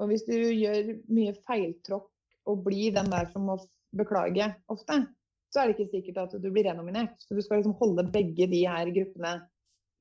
[0.00, 2.08] Og hvis du gjør mye feiltråkk
[2.48, 3.58] og blir den der som må
[3.96, 5.02] beklage ofte,
[5.52, 7.16] så er det ikke sikkert at du blir renominert.
[7.22, 9.38] Så du skal liksom holde begge de her gruppene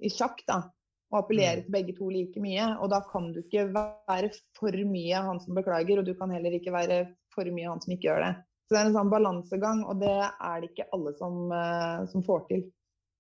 [0.04, 0.64] i sjakk, da.
[1.08, 2.66] Og appellere til begge to like mye.
[2.84, 6.58] Og da kan du ikke være for mye han som beklager, og du kan heller
[6.58, 7.06] ikke være
[7.36, 8.34] for mye han som ikke gjør det.
[8.68, 12.26] Så det er en sånn balansegang, og det er det ikke alle som, eh, som
[12.28, 12.66] får til.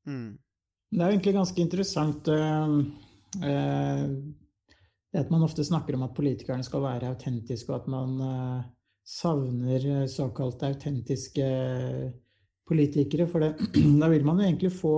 [0.07, 0.33] Mm.
[0.91, 2.75] Det er jo egentlig ganske interessant eh,
[3.47, 4.03] eh,
[5.11, 8.67] det at man ofte snakker om at politikerne skal være autentiske, og at man eh,
[9.07, 11.47] savner eh, såkalt autentiske
[12.67, 13.27] politikere.
[13.31, 13.53] For det,
[14.01, 14.97] da vil man jo egentlig få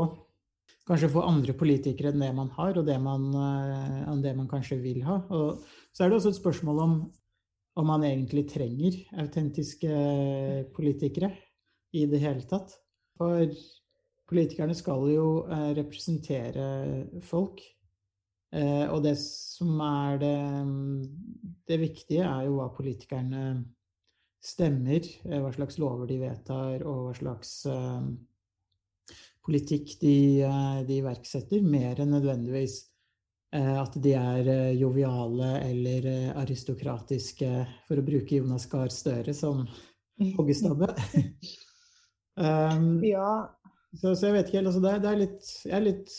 [0.89, 4.49] kanskje få andre politikere enn det man har, og det man, eh, enn det man
[4.49, 5.21] kanskje vil ha.
[5.29, 6.99] Og så er det også et spørsmål om
[7.79, 9.89] om man egentlig trenger autentiske
[10.75, 11.29] politikere
[11.95, 12.73] i det hele tatt.
[13.15, 13.45] For
[14.29, 16.65] politikerne skal jo eh, representere
[17.25, 17.61] folk.
[18.51, 20.35] Eh, og det som er det,
[21.69, 23.43] det viktige, er jo hva politikerne
[24.39, 28.07] stemmer, eh, hva slags lover de vedtar, og hva slags eh,
[29.45, 30.15] politikk de,
[30.47, 32.85] eh, de iverksetter, mer enn nødvendigvis
[33.49, 34.47] at de er
[34.77, 36.05] joviale eller
[36.37, 37.47] aristokratiske,
[37.87, 39.63] for å bruke Jonas Gahr Støre som
[40.37, 40.91] hoggestabbe.
[42.37, 43.49] um, Ja,
[43.95, 44.69] så, så jeg vet ikke helt.
[44.69, 46.13] Altså det, det er litt Jeg er litt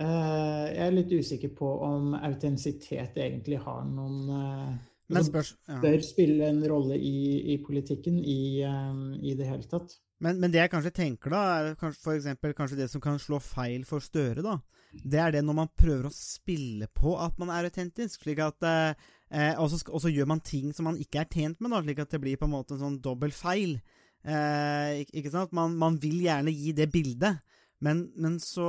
[0.00, 4.74] uh, Jeg er litt usikker på om autentisitet egentlig har noen eh,
[5.10, 5.80] Men altså, spørs ja.
[5.82, 7.16] Bør spille en rolle i,
[7.52, 9.98] i politikken i, eh, i det hele tatt.
[10.24, 13.18] Men, men det jeg kanskje tenker da, er kanskje for eksempel kanskje det som kan
[13.20, 14.58] slå feil for Støre, da.
[14.94, 18.64] Det er det når man prøver å spille på at man er autentisk, slik at
[18.68, 18.94] eh,
[19.34, 22.14] eh, og, så, gjør man ting som man ikke er tjent med, da, slik at
[22.14, 23.76] det blir på en måte en sånn dobbel feil.
[24.22, 25.52] Eh, ikke, ikke sant?
[25.56, 27.42] Man, man vil gjerne gi det bildet,
[27.84, 28.64] men, men så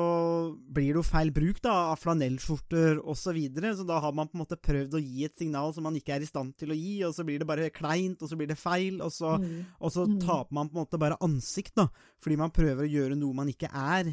[0.76, 4.28] blir det jo feil bruk da, av flanellskjorter osv., så, videre, så da har man
[4.30, 6.74] på en måte prøvd å gi et signal som man ikke er i stand til
[6.76, 9.36] å gi, og så blir det bare kleint, og så blir det feil, og så
[9.40, 9.66] Mm.
[9.82, 11.88] og så taper man på en måte bare ansikt, da,
[12.22, 14.12] fordi man prøver å gjøre noe man ikke er,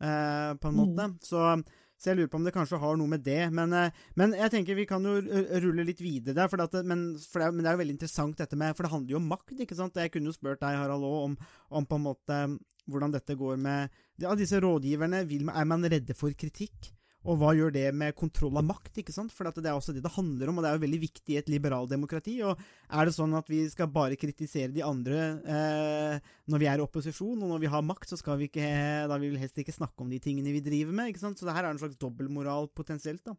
[0.00, 1.06] eh, på en måte.
[1.24, 1.40] Så,
[2.00, 3.50] så jeg lurer på om det kanskje har noe med det.
[3.52, 7.16] Men, eh, men jeg tenker vi kan jo rulle litt videre der, for, det- men,
[7.18, 9.28] for det, men det er jo veldig interessant dette med For det handler jo om
[9.28, 9.94] makt, ikke sant?
[10.00, 11.36] Jeg kunne jo spurt deg, Harald, òg, om,
[11.70, 12.58] om på en måte
[12.90, 15.24] hvordan dette går med ja, disse rådgiverne.
[15.24, 16.92] Er man redde for kritikk?
[17.28, 18.94] Og hva gjør det med kontroll av makt?
[19.02, 19.32] ikke sant?
[19.36, 21.38] For det er også det det handler om, og det er jo veldig viktig i
[21.40, 22.38] et liberaldemokrati.
[22.48, 26.80] Og er det sånn at vi skal bare kritisere de andre eh, når vi er
[26.80, 28.70] i opposisjon, og når vi har makt, så skal vi ikke
[29.10, 31.12] Da vil vi helst ikke snakke om de tingene vi driver med.
[31.12, 31.36] ikke sant?
[31.36, 33.24] Så det her er en slags dobbeltmoral potensielt.
[33.28, 33.36] da.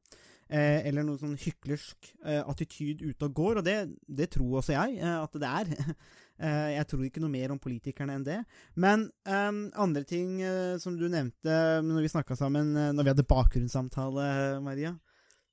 [0.52, 4.74] Eh, eller noe sånn hyklersk eh, attityd ute og går, og det, det tror også
[4.76, 5.72] jeg eh, at det er.
[6.42, 8.40] Eh, jeg tror ikke noe mer om politikerne enn det.
[8.82, 11.54] Men eh, andre ting eh, som du nevnte
[11.86, 14.26] når vi snakka sammen, eh, når vi hadde bakgrunnssamtale,
[14.66, 14.96] Maria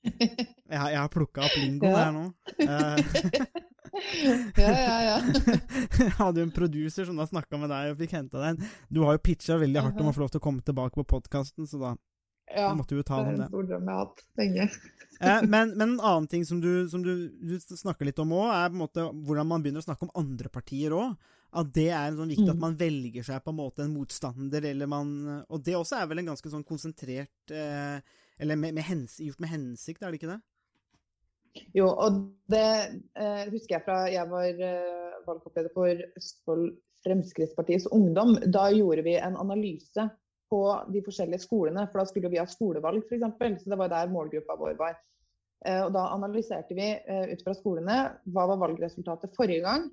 [0.00, 2.06] Jeg, jeg har plukka opp lingoen Ja.
[2.06, 2.24] her nå.
[2.64, 3.68] Eh,
[4.56, 4.96] ja, ja.
[5.10, 5.18] ja.
[5.98, 8.72] jeg hadde jo en producer som da snakka med deg og fikk henta deg en.
[8.88, 11.04] Du har jo pitcha veldig hardt om å få lov til å komme tilbake på
[11.18, 11.92] podkasten, så da
[12.54, 12.70] ja.
[12.74, 14.70] Det er en stor drøm jeg har hatt lenge.
[15.18, 18.52] Eh, men, men en annen ting som du, som du, du snakker litt om òg,
[18.54, 21.16] er på en måte hvordan man begynner å snakke om andre partier òg.
[21.58, 22.60] At det er sånn viktig at Mm.
[22.62, 25.08] man velger seg på en måte en motstander, eller man
[25.48, 27.98] Og det også er vel en ganske sånn konsentrert eh,
[28.38, 30.40] Eller med, med hens, gjort med hensikt, er det ikke det?
[31.74, 32.20] Jo, og
[32.52, 32.62] det
[33.18, 38.36] eh, husker jeg fra jeg var eh, valgkoppleder for Østfold Fremskrittspartiets Ungdom.
[38.54, 40.06] Da gjorde vi en analyse
[40.50, 43.62] på de forskjellige skolene, for da skulle vi ha skolevalg f.eks.
[43.62, 44.98] Så det var der målgruppa vår var.
[45.66, 47.98] Eh, og da analyserte vi eh, ut fra skolene
[48.30, 49.88] hva var valgresultatet forrige gang.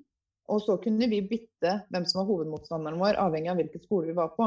[0.52, 4.18] Og så kunne vi bytte hvem som var hovedmotstanderen vår, avhengig av hvilken skole vi
[4.18, 4.46] var på.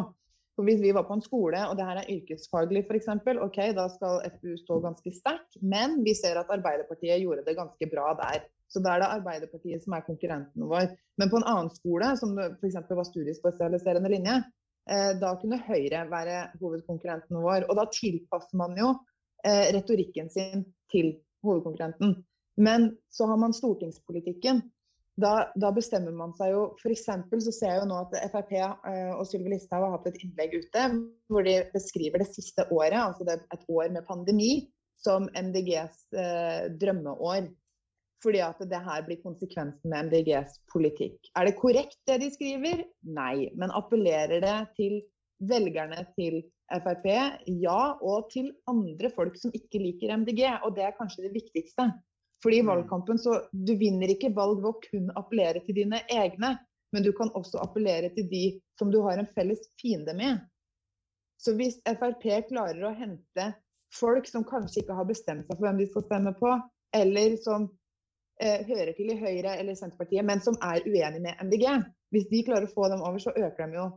[0.56, 3.86] For Hvis vi var på en skole, og det her er yrkesfaglig f.eks., ok, da
[3.94, 5.60] skal FPU stå ganske sterkt.
[5.62, 8.48] Men vi ser at Arbeiderpartiet gjorde det ganske bra der.
[8.68, 10.92] Så da er det Arbeiderpartiet som er konkurrenten vår.
[11.20, 12.76] Men på en annen skole, som f.eks.
[12.92, 14.36] var studiespesialiserende linje,
[15.22, 17.68] da kunne Høyre være hovedkonkurrenten vår.
[17.70, 18.94] Og da tilpasser man jo
[19.46, 21.14] eh, retorikken sin til
[21.46, 22.18] hovedkonkurrenten.
[22.60, 24.64] Men så har man stortingspolitikken.
[25.20, 27.08] Da, da bestemmer man seg jo F.eks.
[27.44, 30.54] så ser jeg jo nå at Frp eh, og Sylvi Listhaug har hatt et innlegg
[30.62, 30.84] ute
[31.28, 34.52] hvor de beskriver det siste året, altså det et år med pandemi,
[35.00, 37.50] som MDGs eh, drømmeår.
[38.24, 41.30] Fordi at det her blir konsekvensen med MDGs politikk.
[41.40, 42.84] Er det korrekt det de skriver?
[43.08, 43.48] Nei.
[43.56, 45.00] Men appellerer det til
[45.40, 47.08] velgerne til Frp?
[47.64, 47.96] Ja.
[48.04, 50.44] Og til andre folk som ikke liker MDG.
[50.68, 51.88] Og det er kanskje det viktigste.
[52.44, 52.68] Fordi i Mm.
[52.68, 56.58] valgkampen så Du vinner ikke valg ved å kun appellere til dine egne,
[56.94, 60.40] men du kan også appellere til de som du har en felles fiende med.
[61.40, 63.54] Så hvis Frp klarer å hente
[63.96, 66.62] folk som kanskje ikke har bestemt seg for hvem de skal stemme på,
[66.94, 67.70] eller som
[68.44, 71.66] eh, hører til i Høyre eller Senterpartiet, men som er uenig med MDG
[72.14, 73.90] Hvis de klarer å få dem over, så øker de jo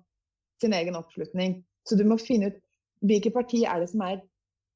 [0.60, 1.62] sin egen oppslutning.
[1.88, 2.58] Så du må finne ut
[3.02, 4.20] hvilke parti er det som er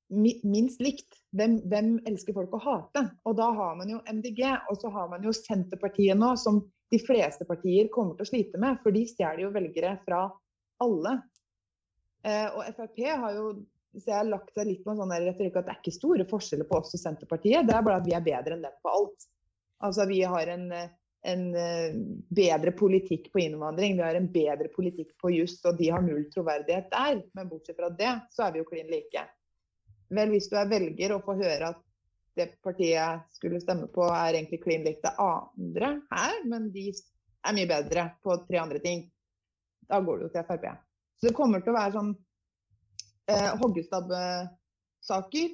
[0.08, 1.18] minst likt.
[1.36, 3.02] Hvem, hvem elsker folk å hate?
[3.28, 6.62] Og da har man jo MDG, og så har man jo Senterpartiet nå, som
[6.94, 10.24] de fleste partier kommer til å slite med, for de stjeler jo velgere fra
[10.82, 11.16] alle.
[12.24, 13.48] Eh, og Frp har jo
[13.96, 16.26] så jeg har lagt seg litt på en sånn retorikk at det er ikke store
[16.28, 18.92] forskjeller på oss og Senterpartiet, det er bare at vi er bedre enn dem på
[18.92, 19.28] alt.
[19.84, 20.72] Altså vi har en,
[21.26, 21.96] en eh,
[22.28, 26.24] bedre politikk på innvandring, vi har en bedre politikk på juss, og de har null
[26.32, 27.20] troverdighet der.
[27.36, 29.26] Men bortsett fra det, så er vi jo klin like.
[30.16, 31.82] Vel, hvis du er velger og får høre at
[32.36, 37.56] det partiet skulle stemme på er egentlig klin likt det andre her, men de er
[37.56, 39.10] mye bedre på tre andre ting,
[39.88, 40.66] da går det jo til Frp.
[41.16, 42.12] Så det kommer til å være sånn
[43.32, 45.48] eh, hoggestabbesaker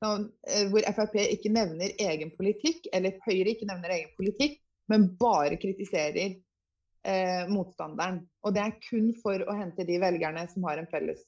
[0.00, 6.36] hvor Frp ikke nevner egen politikk, eller Høyre ikke nevner egen politikk, men bare kritiserer
[7.04, 8.22] eh, motstanderen.
[8.46, 11.24] Og det er kun for å hente de velgerne som har en felles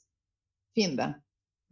[0.76, 1.12] fiende.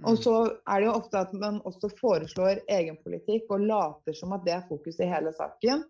[0.06, 4.34] Og så er det jo ofte at man også foreslår egen politikk og later som
[4.36, 5.82] at det er fokus i hele saken.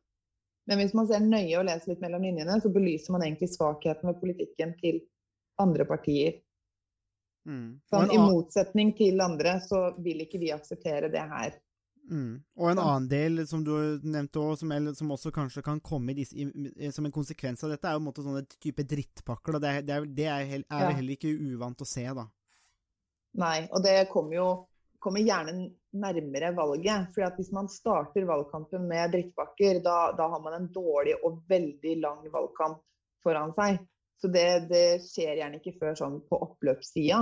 [0.69, 4.09] Men hvis man ser nøye og leser litt mellom linjene, så belyser man egentlig svakheten
[4.09, 5.03] ved politikken til
[5.61, 6.39] andre partier.
[7.49, 7.81] Mm.
[7.89, 11.55] Sånn, I motsetning til andre så vil ikke vi akseptere det her.
[12.11, 12.35] mm.
[12.61, 13.73] og en annen del som du
[14.05, 17.73] nevnte også, som, som også kanskje kan komme i disse, i, som en konsekvens av
[17.73, 19.59] dette, er jo en måte sånne type drittpakker.
[19.59, 20.91] Det, det, er, det er, er Ja.
[20.93, 22.27] heller ikke uvant å se, da.
[23.39, 24.49] Nei, og det kommer jo
[24.99, 27.13] kommer gjerne nærmere valget.
[27.15, 31.45] fordi at Hvis man starter valgkampen med drittpakker, da, da har man en dårlig og
[31.49, 32.81] veldig lang valgkamp
[33.23, 33.79] foran seg.
[34.19, 37.21] Så det, det skjer gjerne ikke før sånn på oppløpssida.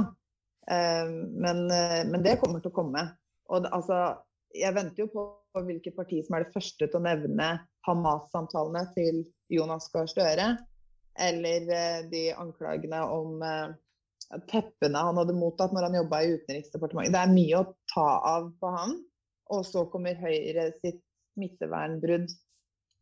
[0.70, 1.11] Eh,
[1.44, 3.04] men, eh, men det kommer til å komme.
[3.52, 4.16] Og altså,
[4.56, 5.26] jeg venter jo på
[5.66, 7.50] hvilket parti som er det første til å nevne
[7.87, 10.54] Hamas-samtalene til Jonas Gahr Støre.
[11.16, 13.74] Eller eh, de anklagene om eh,
[14.50, 17.14] teppene han hadde mottatt når han jobba i Utenriksdepartementet.
[17.14, 18.96] Det er mye å ta av på han.
[19.54, 21.02] Og så kommer Høyre sitt
[21.37, 22.32] smittevernbrudd,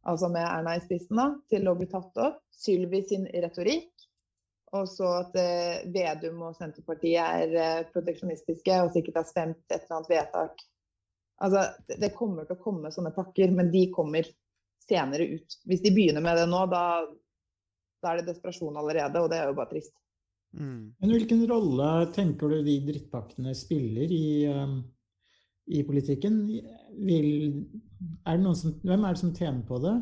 [0.04, 2.40] altså med Erna i spissen, da, til å bli tatt opp.
[2.54, 3.90] Sylvi sin retorikk.
[4.74, 9.84] Og så at eh, Vedum og Senterpartiet er eh, proteksjonistiske og sikkert har stemt et
[9.84, 10.64] eller annet vedtak.
[11.44, 14.26] Altså, det- det kommer til å komme sånne pakker, men de kommer
[14.88, 15.58] senere ut.
[15.66, 17.06] Hvis de begynner med det nå, da,
[18.02, 19.94] da er det desperasjon allerede, og det er jo bare trist.
[20.54, 20.94] Mm.
[21.00, 24.76] Men hvilken rolle tenker du de drittpakkene spiller i, um,
[25.66, 26.36] i politikken?
[27.06, 27.30] Vil,
[28.26, 29.94] er som, hvem er det som tjener på det?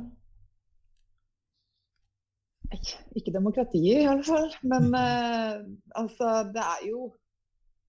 [3.19, 4.49] Ikke demokratiet i alle fall.
[4.63, 5.61] Men uh,
[6.03, 7.11] altså, det er jo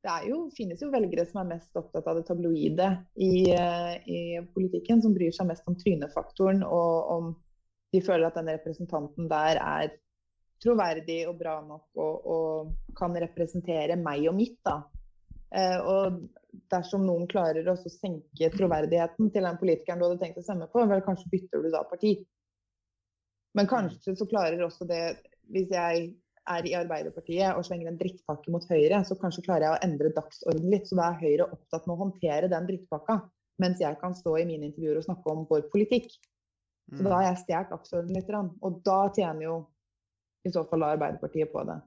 [0.04, 3.94] det er jo, finnes jo velgere som er mest opptatt av det tabloide i, eh,
[4.04, 4.18] i
[4.52, 5.00] politikken.
[5.00, 7.30] Som bryr seg mest om trynefaktoren og om
[7.96, 9.94] de føler at den representanten der er
[10.64, 14.60] troverdig og bra nok og, og kan representere meg og mitt.
[14.66, 14.82] da.
[15.54, 16.24] Eh, og
[16.74, 20.86] dersom noen klarer å senke troverdigheten til den politikeren du hadde tenkt å stemme på,
[20.90, 22.16] vel kanskje bytter du da parti.
[23.58, 25.04] Men kanskje så klarer også det,
[25.54, 26.10] hvis jeg
[26.50, 30.12] er i Arbeiderpartiet og slenger en drittpakke mot Høyre, så kanskje klarer jeg å endre
[30.16, 30.90] dagsorden litt.
[30.90, 33.20] Så da er Høyre opptatt med å håndtere den drittpakka,
[33.62, 36.10] mens jeg kan stå i mine intervjuer og snakke om vår politikk.
[36.92, 38.34] Så da har jeg stjålet dagsordenen litt.
[38.66, 39.58] Og da tjener jo
[40.44, 41.78] i så fall Arbeiderpartiet på det.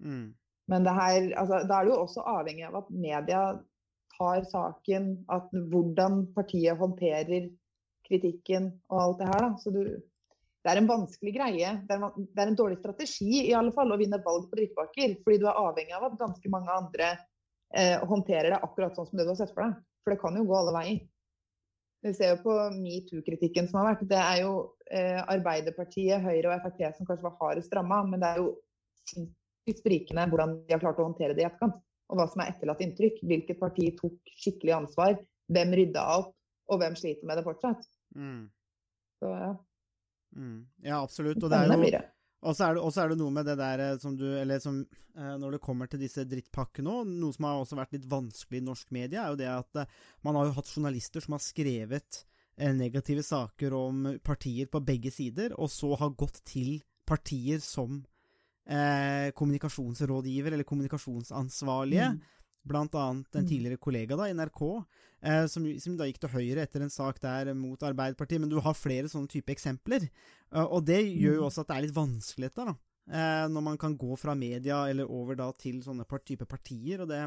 [0.00, 0.30] Mm.
[0.70, 3.40] Men det her, altså, da er det jo også avhengig av at media
[4.14, 7.48] tar saken, at hvordan partiet håndterer
[8.06, 9.44] kritikken og alt det her.
[9.46, 9.50] Da.
[9.62, 9.82] Så du,
[10.60, 11.72] det er en vanskelig greie.
[11.88, 14.58] Det er, en, det er en dårlig strategi i alle fall å vinne valg på
[14.58, 17.14] drittbaker, Fordi du er avhengig av at ganske mange andre
[17.74, 19.80] eh, håndterer det akkurat sånn som det du har sett for deg.
[20.04, 21.00] For det kan jo gå alle veier.
[22.00, 24.06] Vi ser jo på metoo-kritikken som har vært.
[24.08, 24.52] Det er jo
[24.88, 28.54] eh, Arbeiderpartiet, Høyre og Frp som kanskje var hardest ramma, men det er jo
[29.78, 31.80] sprikende hvordan de har klart å håndtere det i etterkant.
[32.10, 33.20] Og hva som er etterlatt inntrykk.
[33.22, 35.18] Hvilket parti tok skikkelig ansvar,
[35.50, 36.32] hvem rydda opp,
[36.70, 37.84] og hvem sliter med det fortsatt.
[38.18, 38.48] Mm.
[39.20, 39.52] Så ja,
[40.36, 40.66] Mm.
[40.82, 41.42] Ja, absolutt.
[41.42, 42.00] Og det er jo.
[42.40, 45.34] Og så er, er det noe med det der eh, som du Eller som eh,
[45.36, 48.64] Når det kommer til disse drittpakkene òg, noe som har også vært litt vanskelig i
[48.64, 52.22] norsk media, er jo det at eh, man har jo hatt journalister som har skrevet
[52.56, 58.00] eh, negative saker om partier på begge sider, og så har gått til partier som
[58.70, 62.10] eh, kommunikasjonsrådgiver eller kommunikasjonsansvarlige.
[62.14, 62.20] Mm.
[62.70, 63.48] Blant annet en Mm.
[63.48, 64.84] tidligere kollega da, i NRK,
[65.22, 68.40] eh, som, som da gikk til høyre etter en sak der mot Arbeiderpartiet.
[68.40, 70.08] Men du har flere sånne type eksempler.
[70.52, 71.46] Eh, og det gjør jo Mm.
[71.48, 72.74] også at det er litt vanskelig dette, da.
[73.10, 77.00] Eh, når man kan gå fra media eller over da til sånne par type partier.
[77.00, 77.18] Og det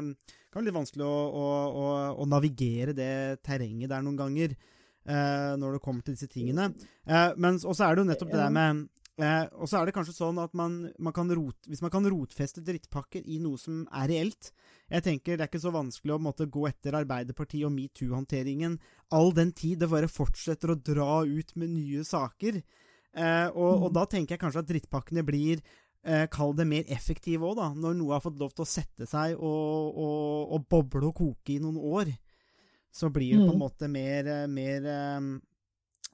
[0.52, 1.86] kan være litt vanskelig å, å, å,
[2.22, 4.54] å navigere det terrenget der noen ganger.
[5.06, 6.70] Eh, når det kommer til disse tingene.
[7.06, 9.94] Eh, men også er det jo nettopp det der med eh, Og så er det
[9.94, 13.84] kanskje sånn at man, man kan rot, hvis man kan rotfeste drittpakker i noe som
[13.92, 14.50] er reelt
[14.90, 18.78] Jeg tenker det er ikke så vanskelig å måtte gå etter Arbeiderpartiet og metoo-håndteringen
[19.14, 22.62] all den tid det bare fortsetter å dra ut med nye saker.
[23.14, 23.94] Eh, og, og Mm.
[23.94, 25.60] da tenker jeg kanskje at drittpakkene blir
[26.04, 27.68] eh, Kall det mer effektive òg, da.
[27.72, 31.54] Når noe har fått lov til å sette seg og, og, og boble og koke
[31.54, 32.10] i noen år,
[32.92, 33.62] så blir det på en Mm.
[33.62, 35.20] måte mer, eh, mer eh,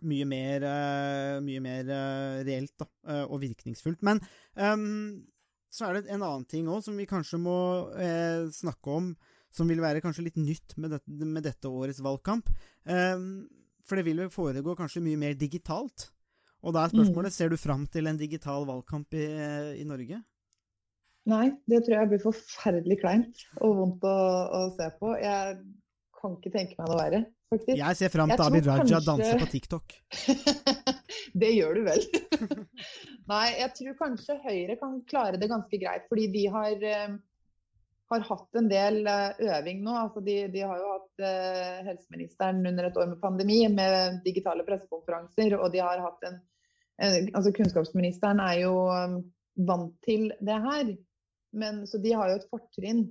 [0.07, 4.01] Mye mer, eh, mye mer eh, reelt da, eh, og virkningsfullt.
[4.07, 4.23] Men
[4.57, 5.21] um,
[5.71, 7.59] så er det en annen ting òg som vi kanskje må
[8.01, 9.13] eh, snakke om,
[9.55, 12.49] som vil være kanskje litt nytt med dette, med dette årets valgkamp.
[12.87, 13.45] Um,
[13.87, 16.11] for det vil jo foregå kanskje mye mer digitalt.
[16.61, 19.27] Og da er spørsmålet, ser du fram til en digital valgkamp i,
[19.81, 20.21] i Norge?
[21.31, 24.17] Nei, det tror jeg blir forferdelig kleint og vondt å,
[24.57, 25.13] å se på.
[25.21, 25.59] Jeg
[26.21, 27.21] kan ikke tenke meg noe verre,
[27.51, 27.79] faktisk.
[27.79, 29.97] Jeg ser fram til Abid Raja kanskje- danse på TikTok.
[31.43, 32.05] det gjør du vel.
[33.33, 37.17] Nei, jeg tror kanskje Høyre kan klare det ganske greit, fordi de har, eh,
[38.13, 39.97] har hatt en del eh, øving nå.
[40.05, 44.67] Altså de, de har jo hatt eh, helseministeren under et år med pandemi, med digitale
[44.67, 46.41] pressekonferanser, og de har hatt en
[47.01, 48.73] altså Kunnskapsministeren er jo
[49.65, 50.91] vant til det her.
[51.57, 53.07] Men, så de har jo et fortrinn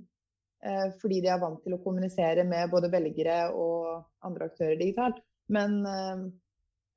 [1.00, 5.22] fordi de er vant til å kommunisere med både velgere og andre aktører digitalt.
[5.50, 6.26] Men eh,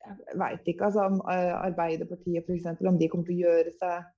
[0.04, 2.84] jeg veit ikke altså, om eh, Arbeiderpartiet f.eks.
[2.84, 4.12] om de kommer til å gjøre seg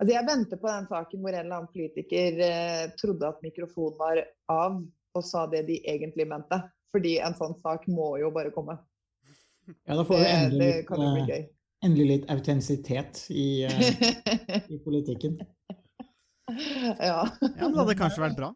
[0.00, 3.98] Altså, jeg venter på den saken hvor en eller annen politiker eh, trodde at mikrofonen
[3.98, 4.78] var av,
[5.12, 6.56] og sa det de egentlig mente.
[6.88, 8.78] Fordi en sånn sak må jo bare komme.
[9.84, 11.44] Ja, da får vi endelig det litt, kan jo bli eh, gøy.
[11.84, 13.84] endelig litt autentisitet i, eh,
[14.72, 15.36] i politikken.
[16.96, 17.20] ja.
[17.20, 17.20] Ja,
[17.60, 18.54] men det hadde kanskje vært bra.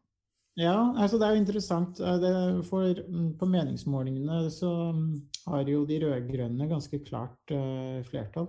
[0.55, 1.99] Ja, altså det er jo interessant.
[2.01, 2.31] eh, Det,
[2.69, 8.47] for mm, på meningsmålingene så mm, har jo de rød-grønne ganske klart eh, flertall.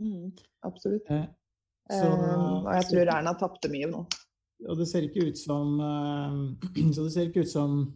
[0.00, 0.32] Mm,
[0.64, 1.10] absolutt.
[1.10, 1.24] Eh,
[1.92, 4.06] så, Um, og jeg tror Erna tapte mye nå.
[4.68, 5.80] og det ser ikke ut som
[6.94, 7.94] Så det ser ikke ut som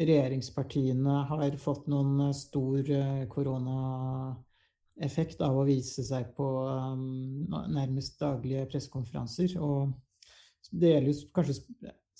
[0.00, 2.82] regjeringspartiene har fått noen stor
[3.30, 6.46] koronaeffekt av å vise seg på
[7.70, 9.56] nærmest daglige pressekonferanser.
[9.60, 9.92] Og
[10.72, 11.54] det gjelder jo kanskje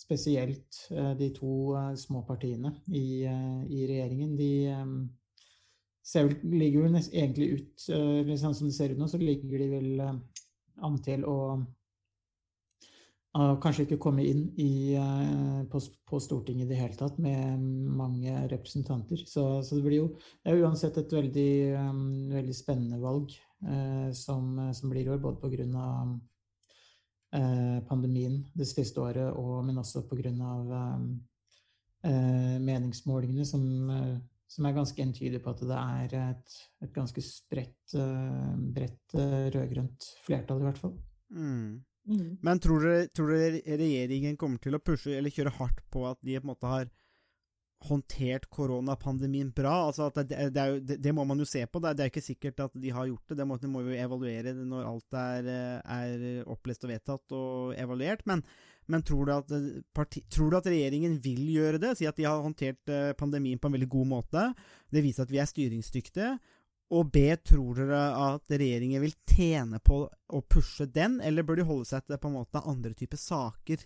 [0.01, 4.37] spesielt eh, de to eh, små partiene i, eh, i regjeringen.
[4.39, 4.53] De
[6.03, 7.91] ser, vel- ligger vel nest, egentlig ut
[8.31, 10.01] liksom som det ser ut nå, så ligger de vel
[10.81, 11.37] an til å
[13.31, 14.97] å kanskje ikke komme inn i,
[15.71, 15.79] på,
[16.11, 17.61] på Stortinget i det hele tatt med
[17.95, 19.21] mange representanter.
[19.23, 21.53] Så, så det blir jo det er uansett et veldig,
[22.33, 23.31] veldig spennende valg
[24.19, 25.87] som, som blir i år, både pga.
[27.31, 30.33] Eh, pandemien det siste året, og, men også pga.
[30.35, 31.21] Um,
[32.05, 34.17] eh, meningsmålingene, som, eh,
[34.51, 39.47] som er ganske entydige på at det er et, et ganske spredt, eh, bredt eh,
[39.55, 40.97] rød-grønt flertall, i hvert fall.
[41.31, 41.85] Mm.
[42.11, 42.39] Mm.
[42.43, 46.19] Men tror dere, tror dere regjeringen kommer til å pushe eller kjøre hardt på at
[46.25, 46.89] de på en måte har
[47.89, 49.87] håndtert koronapandemien bra?
[49.89, 51.81] Altså det, det, jo, det, det må man jo se på.
[51.81, 53.39] Det er, er ikke sikkert at de har gjort det.
[53.41, 55.51] Det må, de må jo evaluere når alt er,
[55.81, 58.27] er opplest og vedtatt og evaluert.
[58.29, 58.45] Men,
[58.91, 59.53] men tror, du at,
[59.97, 61.97] parti, tror du at regjeringen vil gjøre det?
[61.99, 64.47] Si at de har håndtert eh, pandemien på en veldig god måte.
[64.91, 66.35] Det viser at vi er styringsdyktige.
[66.91, 71.69] Og B, tror dere at regjeringen vil tjene på å pushe den, eller bør de
[71.69, 73.85] holde seg til på en måte andre typer saker?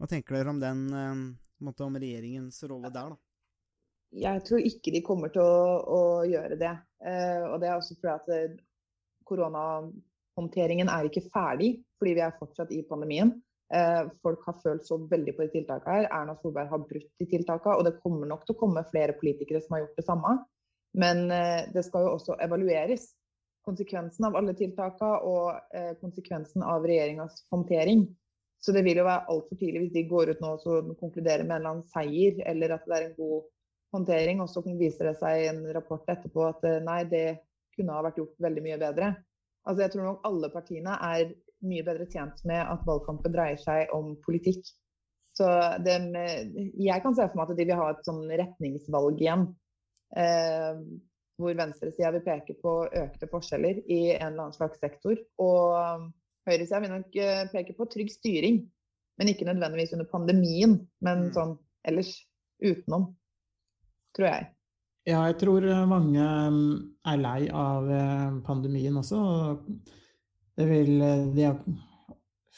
[0.00, 3.20] Hva tenker dere om den, eh, måte om regjeringens rolle der, da?
[4.20, 6.72] Jeg tror ikke de kommer til å, å gjøre det.
[7.06, 8.56] Eh, og det er også fordi at eh,
[9.28, 13.30] koronahåndteringen er ikke ferdig, fordi vi er fortsatt i pandemien.
[13.74, 16.08] Eh, folk har følt så veldig på de tiltakene her.
[16.10, 19.62] Erna Solberg har brutt de tiltakene, og det kommer nok til å komme flere politikere
[19.62, 20.34] som har gjort det samme.
[20.98, 23.12] Men eh, det skal jo også evalueres.
[23.66, 28.08] Konsekvensen av alle tiltakene og eh, konsekvensen av regjeringas håndtering.
[28.60, 31.54] Så det vil jo være altfor tidlig hvis de går ut nå og konkluderer med
[31.54, 33.46] en eller annen seier, eller at det er en god
[33.94, 37.24] håndtering, og så viser det seg i en rapport etterpå at eh, nei, det
[37.76, 39.14] kunne ha vært gjort veldig mye bedre.
[39.68, 41.32] Altså Jeg tror nok alle partiene er
[41.70, 44.62] mye bedre tjent med at valgkampen dreier seg om politikk.
[45.36, 45.46] Så
[45.86, 49.46] med, jeg kan se for meg at de vil ha et sånn retningsvalg igjen.
[50.18, 50.80] Eh,
[51.40, 55.16] hvor venstresida vil peke på økte forskjeller i en eller annen slags sektor.
[55.40, 56.10] Og
[56.48, 58.62] høyresida vil nok eh, peke på trygg styring,
[59.20, 61.32] men ikke nødvendigvis under pandemien, men Mm.
[61.36, 62.14] sånn ellers
[62.62, 63.14] utenom,
[64.16, 64.48] tror jeg.
[65.08, 69.20] Ja, jeg tror eh, mange mm, er lei av eh, pandemien også.
[70.56, 70.98] Det vil,
[71.34, 71.52] de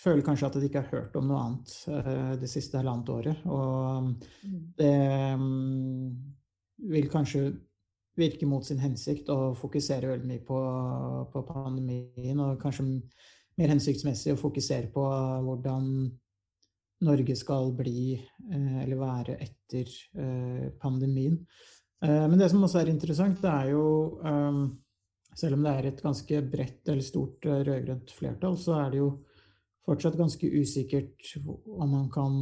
[0.02, 3.44] føler kanskje at de ikke har hørt om noe annet det siste halvannet året.
[3.46, 4.08] Og
[4.80, 6.08] det mm,
[6.90, 7.44] vil kanskje
[8.18, 10.58] virke mot sin hensikt å fokusere veldig mye på,
[11.32, 12.88] på pandemien, og kanskje
[13.60, 15.04] mer hensiktsmessig å fokusere på
[15.46, 15.84] hvordan
[17.02, 19.86] Norge skal bli eh, eller være etter
[20.18, 21.46] eh, pandemien.
[22.04, 23.84] Eh, Men det som også er interessant, det er jo
[25.32, 29.24] Selv om det er et ganske bredt eller stort rød-grønt flertall, så er det jo
[29.88, 32.36] fortsatt ganske usikkert om, kan,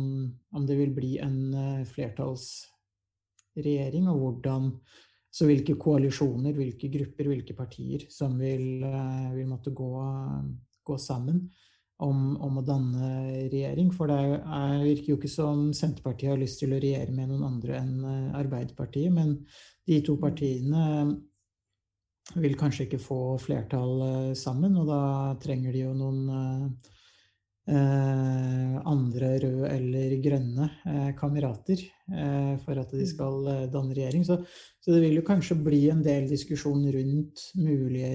[0.50, 1.54] om det vil bli en
[1.86, 4.74] flertallsregjering, og hvordan
[5.30, 8.82] så hvilke koalisjoner, hvilke grupper, hvilke partier som vil,
[9.36, 9.94] vil måtte gå,
[10.86, 11.42] gå sammen
[12.00, 13.08] om, om, å danne
[13.52, 13.90] regjering.
[13.94, 17.48] For det er, virker jo ikke som Senterpartiet har lyst til å regjere med noen
[17.50, 19.36] andre enn eh, Arbeiderpartiet, men
[19.88, 20.84] de to partiene
[22.40, 25.02] vil kanskje ikke få flertall eh, sammen, og da
[25.42, 26.72] trenger de jo noen eh,
[27.70, 34.24] andre røde eller grønne eh, kamerater eh, for at de skal eh, danne regjering.
[34.26, 34.40] Så,
[34.80, 38.14] så, det vil jo kanskje bli en del diskusjon rundt mulige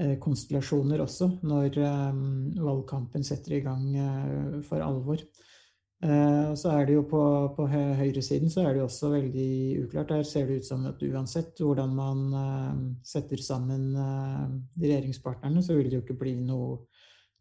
[0.00, 1.76] regjeringskonstellasjoner også, når
[2.56, 5.20] valgkampen setter i gang for alvor.
[6.00, 7.22] Eh, så er det jo på,
[7.52, 9.48] på hø- høyresiden så er det jo også veldig
[9.82, 10.08] uklart.
[10.14, 14.46] Der ser det ut som at uansett hvordan man eh, setter sammen eh,
[14.80, 16.78] de regjeringspartnerne, så vil det jo ikke bli noe,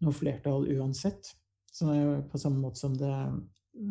[0.04, 1.32] noe flertall uansett.
[1.72, 3.14] Så det er jo på samme måte som, det,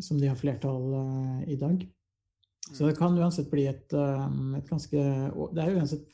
[0.05, 1.89] som de har flertall eh, i dag.
[2.69, 4.29] Så det kan uansett bli et, eh,
[4.61, 5.07] et ganske
[5.57, 6.13] Det er uansett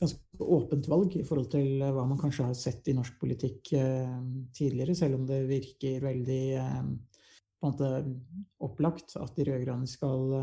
[0.00, 3.72] ganske åpent valg i forhold til eh, hva man kanskje har sett i norsk politikk
[3.78, 4.16] eh,
[4.56, 7.90] tidligere, selv om det virker veldig eh, på en måte
[8.64, 10.34] opplagt at de rød-grønne skal,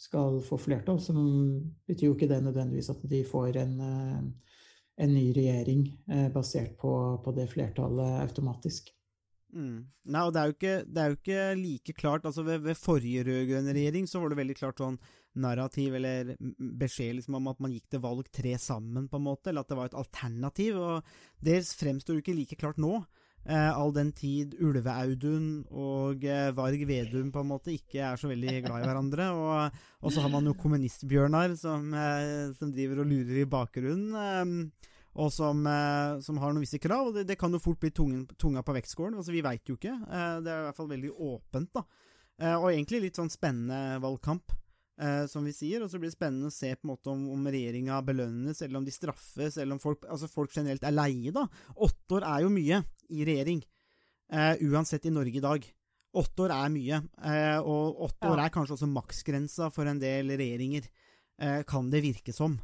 [0.00, 1.12] skal få flertall, så
[1.84, 5.82] betyr jo ikke det nødvendigvis at de får en, en ny regjering
[6.32, 8.88] basert på, på det flertallet automatisk.
[9.52, 9.84] Mm.
[10.14, 13.26] Nei, og det er, ikke, det er jo ikke like klart altså Ved, ved forrige
[13.28, 14.96] rød-grønne regjering så var det veldig klart sånn
[15.34, 16.34] narrativ eller
[16.78, 19.72] beskjed liksom om at man gikk til valg tre sammen, på en måte, eller at
[19.72, 20.78] det var et alternativ.
[20.78, 23.02] og Det fremstår jo ikke like klart nå.
[23.44, 28.30] Eh, all den tid Ulve-Audun og eh, Varg Vedum på en måte ikke er så
[28.30, 29.26] veldig glad i hverandre.
[29.36, 34.16] Og, og så har man jo kommunistbjørnar som, eh, som driver og lurer i bakgrunnen.
[34.16, 37.10] Eh, og som, eh, som har noen visse krav.
[37.10, 39.20] og Det, det kan jo fort bli tungen, tunga på vektskålen.
[39.20, 39.92] Altså, vi veit jo ikke.
[39.92, 41.86] Eh, det er i hvert fall veldig åpent, da.
[42.58, 44.50] Og egentlig litt sånn spennende valgkamp,
[45.00, 45.82] eh, som vi sier.
[45.84, 48.80] Og så blir det spennende å se på en måte om, om regjeringa belønnes, eller
[48.80, 51.46] om de straffes, eller om folk, altså folk generelt er leie, da.
[51.76, 52.82] Åtte år er jo mye
[53.14, 53.64] i regjering.
[54.34, 55.66] Eh, uansett i Norge i dag.
[56.14, 57.00] Åtte år er mye.
[57.26, 58.34] Eh, og åtte Ja.
[58.34, 60.86] år er kanskje også maksgrensa for en del regjeringer.
[61.42, 62.60] Eh, kan det virke som.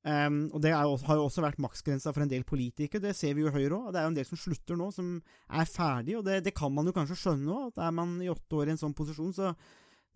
[0.00, 3.02] Um, og det jo, har jo også vært maksgrensa for en del politikere.
[3.04, 3.90] Det ser vi jo i Høyre òg.
[3.92, 5.10] Det er jo en del som slutter nå, som
[5.52, 6.14] er ferdig.
[6.16, 8.70] Og det, det kan man jo kanskje skjønne òg, at er man i åtte år
[8.70, 9.50] i en sånn posisjon, så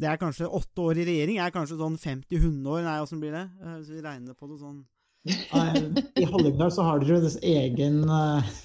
[0.01, 2.81] det er kanskje åtte år i regjering er kanskje sånn 50-100 år.
[2.87, 3.45] Nei, åssen blir det?
[3.63, 4.81] Eh, Hvis vi regner på det sånn
[6.21, 8.57] I Hallingdal så har dere deres egen eh,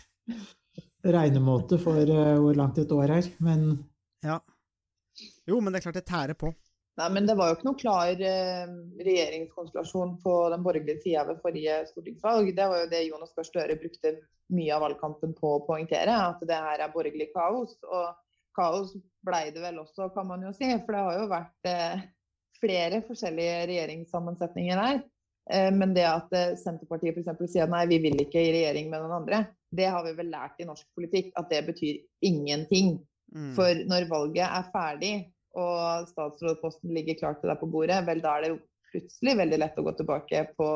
[1.06, 3.70] regnemåte for eh, hvor langt et år er, men
[4.26, 4.40] Ja.
[5.48, 6.52] Jo, men det er klart det tærer på.
[7.00, 8.72] Nei, men det var jo ikke noe klar eh,
[9.08, 12.52] regjeringskonstellasjon på den borgerlige sida ved forrige stortingsvalg.
[12.56, 14.18] Det var jo det Jonas Gahr Støre brukte
[14.56, 17.78] mye av valgkampen på å poengtere, at det her er borgerlig kaos.
[17.88, 18.10] Og
[18.58, 18.96] kaos
[19.26, 20.70] blei det vel også, kan man jo si.
[20.86, 22.04] For det har jo vært eh,
[22.60, 25.02] flere forskjellige regjeringssammensetninger her.
[25.52, 27.44] Eh, men det at eh, Senterpartiet f.eks.
[27.52, 29.44] sier nei, vi vil ikke i regjering med noen andre,
[29.76, 32.98] det har vi vel lært i norsk politikk at det betyr ingenting.
[33.34, 33.52] Mm.
[33.58, 35.14] For når valget er ferdig
[35.58, 39.60] og statsrådposten ligger klart til deg på bordet, vel da er det jo plutselig veldig
[39.62, 40.70] lett å gå tilbake på,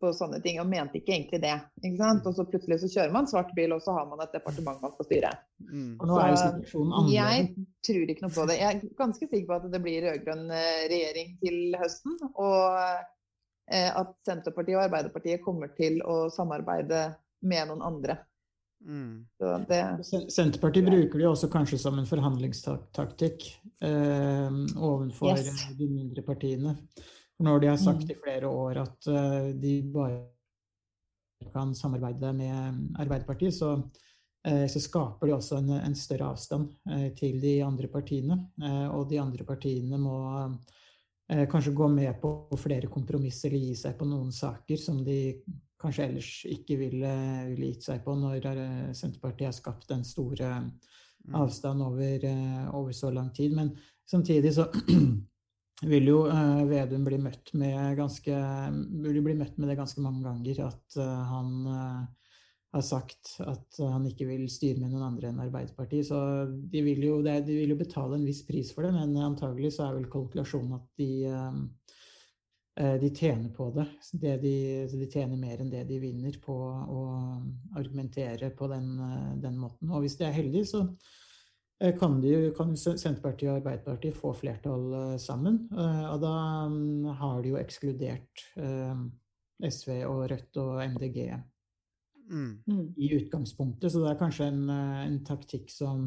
[0.00, 0.60] på sånne ting.
[0.62, 1.54] Og mente ikke egentlig det.
[1.82, 2.26] ikke sant?
[2.28, 4.94] Og så plutselig så kjører man svart bil, og så har man et departement man
[4.94, 5.34] skal styre.
[5.58, 5.92] Mm.
[5.98, 7.52] og nå er jo situasjonen annerledes.
[7.52, 8.58] Jeg tror ikke noe på det.
[8.60, 12.16] Jeg er ganske sikker på at det blir rød-grønn eh, regjering til høsten.
[12.30, 12.80] Og
[13.72, 17.04] eh, at Senterpartiet og Arbeiderpartiet kommer til å samarbeide
[17.48, 18.20] med noen andre.
[18.86, 19.26] Mm.
[19.34, 23.46] Så det Senterpartiet bruker det jo også kanskje som en forhandlingstaktikk
[23.82, 25.64] eh, overfor Yes.
[25.78, 26.76] de mindre partiene.
[27.38, 30.24] Når de har sagt i flere år at eh, de bare
[31.54, 33.76] kan samarbeide med Arbeiderpartiet, så,
[34.46, 38.40] eh, så skaper de også en, en større avstand eh, til de andre partiene.
[38.90, 40.18] Og de andre partiene må
[41.28, 45.18] kanskje gå med på flere kompromisser eller gi seg på noen saker som de
[45.78, 47.10] kanskje ellers ikke ville,
[47.50, 48.48] ville gitt seg på når
[48.96, 50.96] Senterpartiet har skapt den store avstanden
[51.28, 52.22] avstand over,
[52.72, 53.52] over så lang tid.
[53.52, 53.74] Men
[54.08, 54.70] samtidig så
[55.86, 57.52] vil jo uh, Vedum bli møtt
[57.98, 58.38] ganske
[59.04, 62.00] bli møtt med det ganske mange ganger at uh, han uh,
[62.74, 66.04] har sagt at han ikke vil styre med noen andre enn Arbeiderpartiet.
[66.10, 66.18] Så
[66.68, 69.86] de vil, jo, de vil jo betale en viss pris for det, men antagelig så
[69.86, 71.12] er vel kalkulasjonen at de
[72.78, 73.88] de tjener på det.
[74.22, 74.52] Det de,
[74.92, 77.00] de tjener mer enn det de vinner på å
[77.80, 78.92] argumentere på den,
[79.42, 79.88] den måten.
[79.90, 80.84] Og hvis de er heldige, så
[81.98, 85.68] kan, de, kan Senterpartiet og Arbeiderpartiet få flertall eh, sammen.
[85.72, 86.34] Eh, Og da
[86.72, 89.04] mm, har de jo ekskludert eh,
[89.68, 91.22] SV og Rødt og MDG
[92.28, 92.58] Mm.
[92.96, 96.02] i utgangspunktet, så det er kanskje en, eh, en taktikk som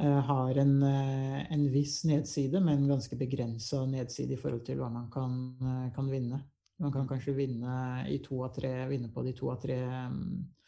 [0.00, 4.88] eh, har en, eh, en viss nedside, men ganske begrensa nedside i forhold til hva
[4.90, 6.40] man kan, eh, kan vinne.
[6.80, 10.24] Man kan kanskje vinne, i to av tre, vinne på de to av tre mm,
[10.40, 10.63] eh,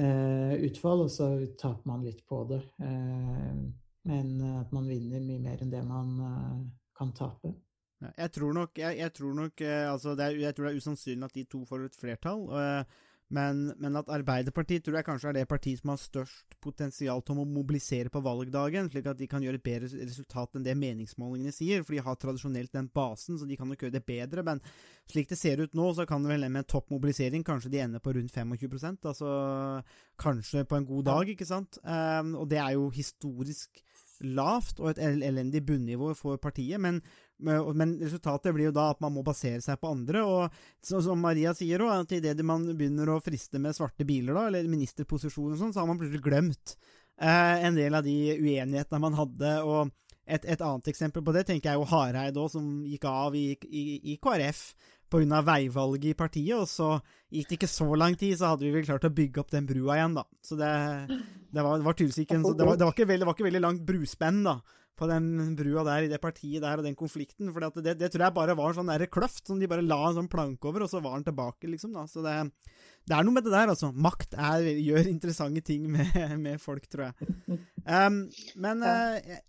[0.00, 1.26] utfall, og så
[1.60, 2.62] taper man litt på det.
[2.80, 3.58] Eh,
[4.08, 6.62] men at man vinner mye mer enn det man eh,
[6.98, 7.52] kan tape.
[8.16, 10.80] Jeg tror nok, jeg, jeg tror nok eh, altså det er, Jeg tror det er
[10.82, 12.40] usannsynlig at de to får et flertall.
[12.58, 12.96] eh,
[13.32, 17.40] men, men at Arbeiderpartiet tror jeg kanskje er det partiet som har størst potensial til
[17.40, 21.54] å mobilisere på valgdagen, slik at de kan gjøre et bedre resultat enn det meningsmålingene
[21.54, 21.84] sier.
[21.86, 24.44] For de har tradisjonelt den basen, så de kan nok gjøre det bedre.
[24.46, 24.60] Men
[25.10, 28.04] slik det ser ut nå, så kan det vel med topp mobilisering kanskje de ender
[28.04, 29.32] på rundt 25% Altså
[30.20, 31.80] kanskje på en god dag, ikke sant?
[31.82, 33.82] Um, og det er jo historisk
[34.22, 36.80] lavt og et elendig bunnivå for partiet.
[36.80, 37.00] Men,
[37.42, 40.22] men resultatet blir jo da at man må basere seg på andre.
[40.22, 44.46] Og som Maria sier òg, at idet man begynner å friste med svarte biler, da,
[44.48, 46.76] eller ministerposisjon og sånn, så har man plutselig glemt
[47.20, 49.58] eh, en del av de uenighetene man hadde.
[49.66, 53.34] og et, et annet eksempel på det tenker jeg jo Hareid òg, som gikk av
[53.36, 54.60] i, i, i KrF
[55.12, 55.40] pga.
[55.44, 56.94] veivalget i partiet, og så
[57.32, 59.66] gikk det ikke så lang tid, så hadde vi vel klart å bygge opp den
[59.68, 60.24] brua igjen, da.
[60.44, 60.70] Så det,
[61.52, 63.84] det var, det var tydeligvis ikke det, var ikke veldig, det var ikke veldig langt
[63.88, 64.56] bruspenn, da.
[64.98, 67.48] På den brua der, i det partiet der og den konflikten.
[67.52, 69.98] For det, det, tror jeg bare var en sånn der kløft som de bare la
[70.08, 71.94] en sånn planke over, og så var den tilbake, liksom.
[71.96, 72.04] da.
[72.10, 72.34] Så det,
[73.08, 73.92] det er noe med det der, altså.
[73.92, 76.12] Makt er, gjør interessante ting med,
[76.44, 77.32] med folk, tror jeg.
[77.82, 78.26] Um,
[78.62, 79.40] men uh,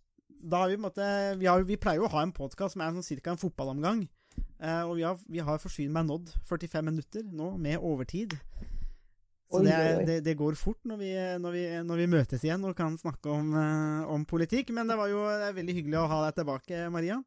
[0.44, 2.74] da har vi på en måte vi, har, vi, pleier jo å ha en podkast
[2.76, 3.36] som er sånn ca.
[3.36, 4.06] en fotballomgang.
[4.64, 8.40] Uh, og vi har, vi har forsynt meg nådd 45 minutter nå, med overtid.
[9.54, 11.12] Så det, er, det, det, går fort når vi,
[11.44, 14.74] når, vi, når vi, møtes igjen og kan snakke om, uh, om politikk.
[14.74, 17.20] Men det var jo det er veldig hyggelig å ha deg tilbake, Maria.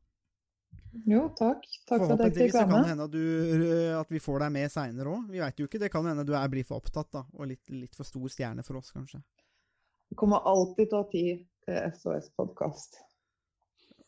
[1.04, 1.64] Jo, takk.
[1.88, 2.72] Takk for at jeg fikk være med.
[2.72, 3.66] kan det hende at, du,
[4.00, 5.26] at vi får deg med seinere òg.
[5.32, 5.80] Vi veit jo ikke.
[5.82, 7.24] Det kan hende du er blir for opptatt, da.
[7.36, 9.20] Og litt, litt for stor stjerne for oss, kanskje.
[10.10, 13.00] Det kommer alltid til å ha tid til SOS-podkast.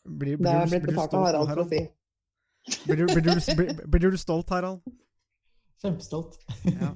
[0.09, 1.83] Det er blitt betalt av Harald for å si.
[2.85, 4.81] Blir du, blir, du, blir, blir du, stolt, Harald?
[5.83, 6.41] Kjempestolt.
[6.65, 6.95] Ja.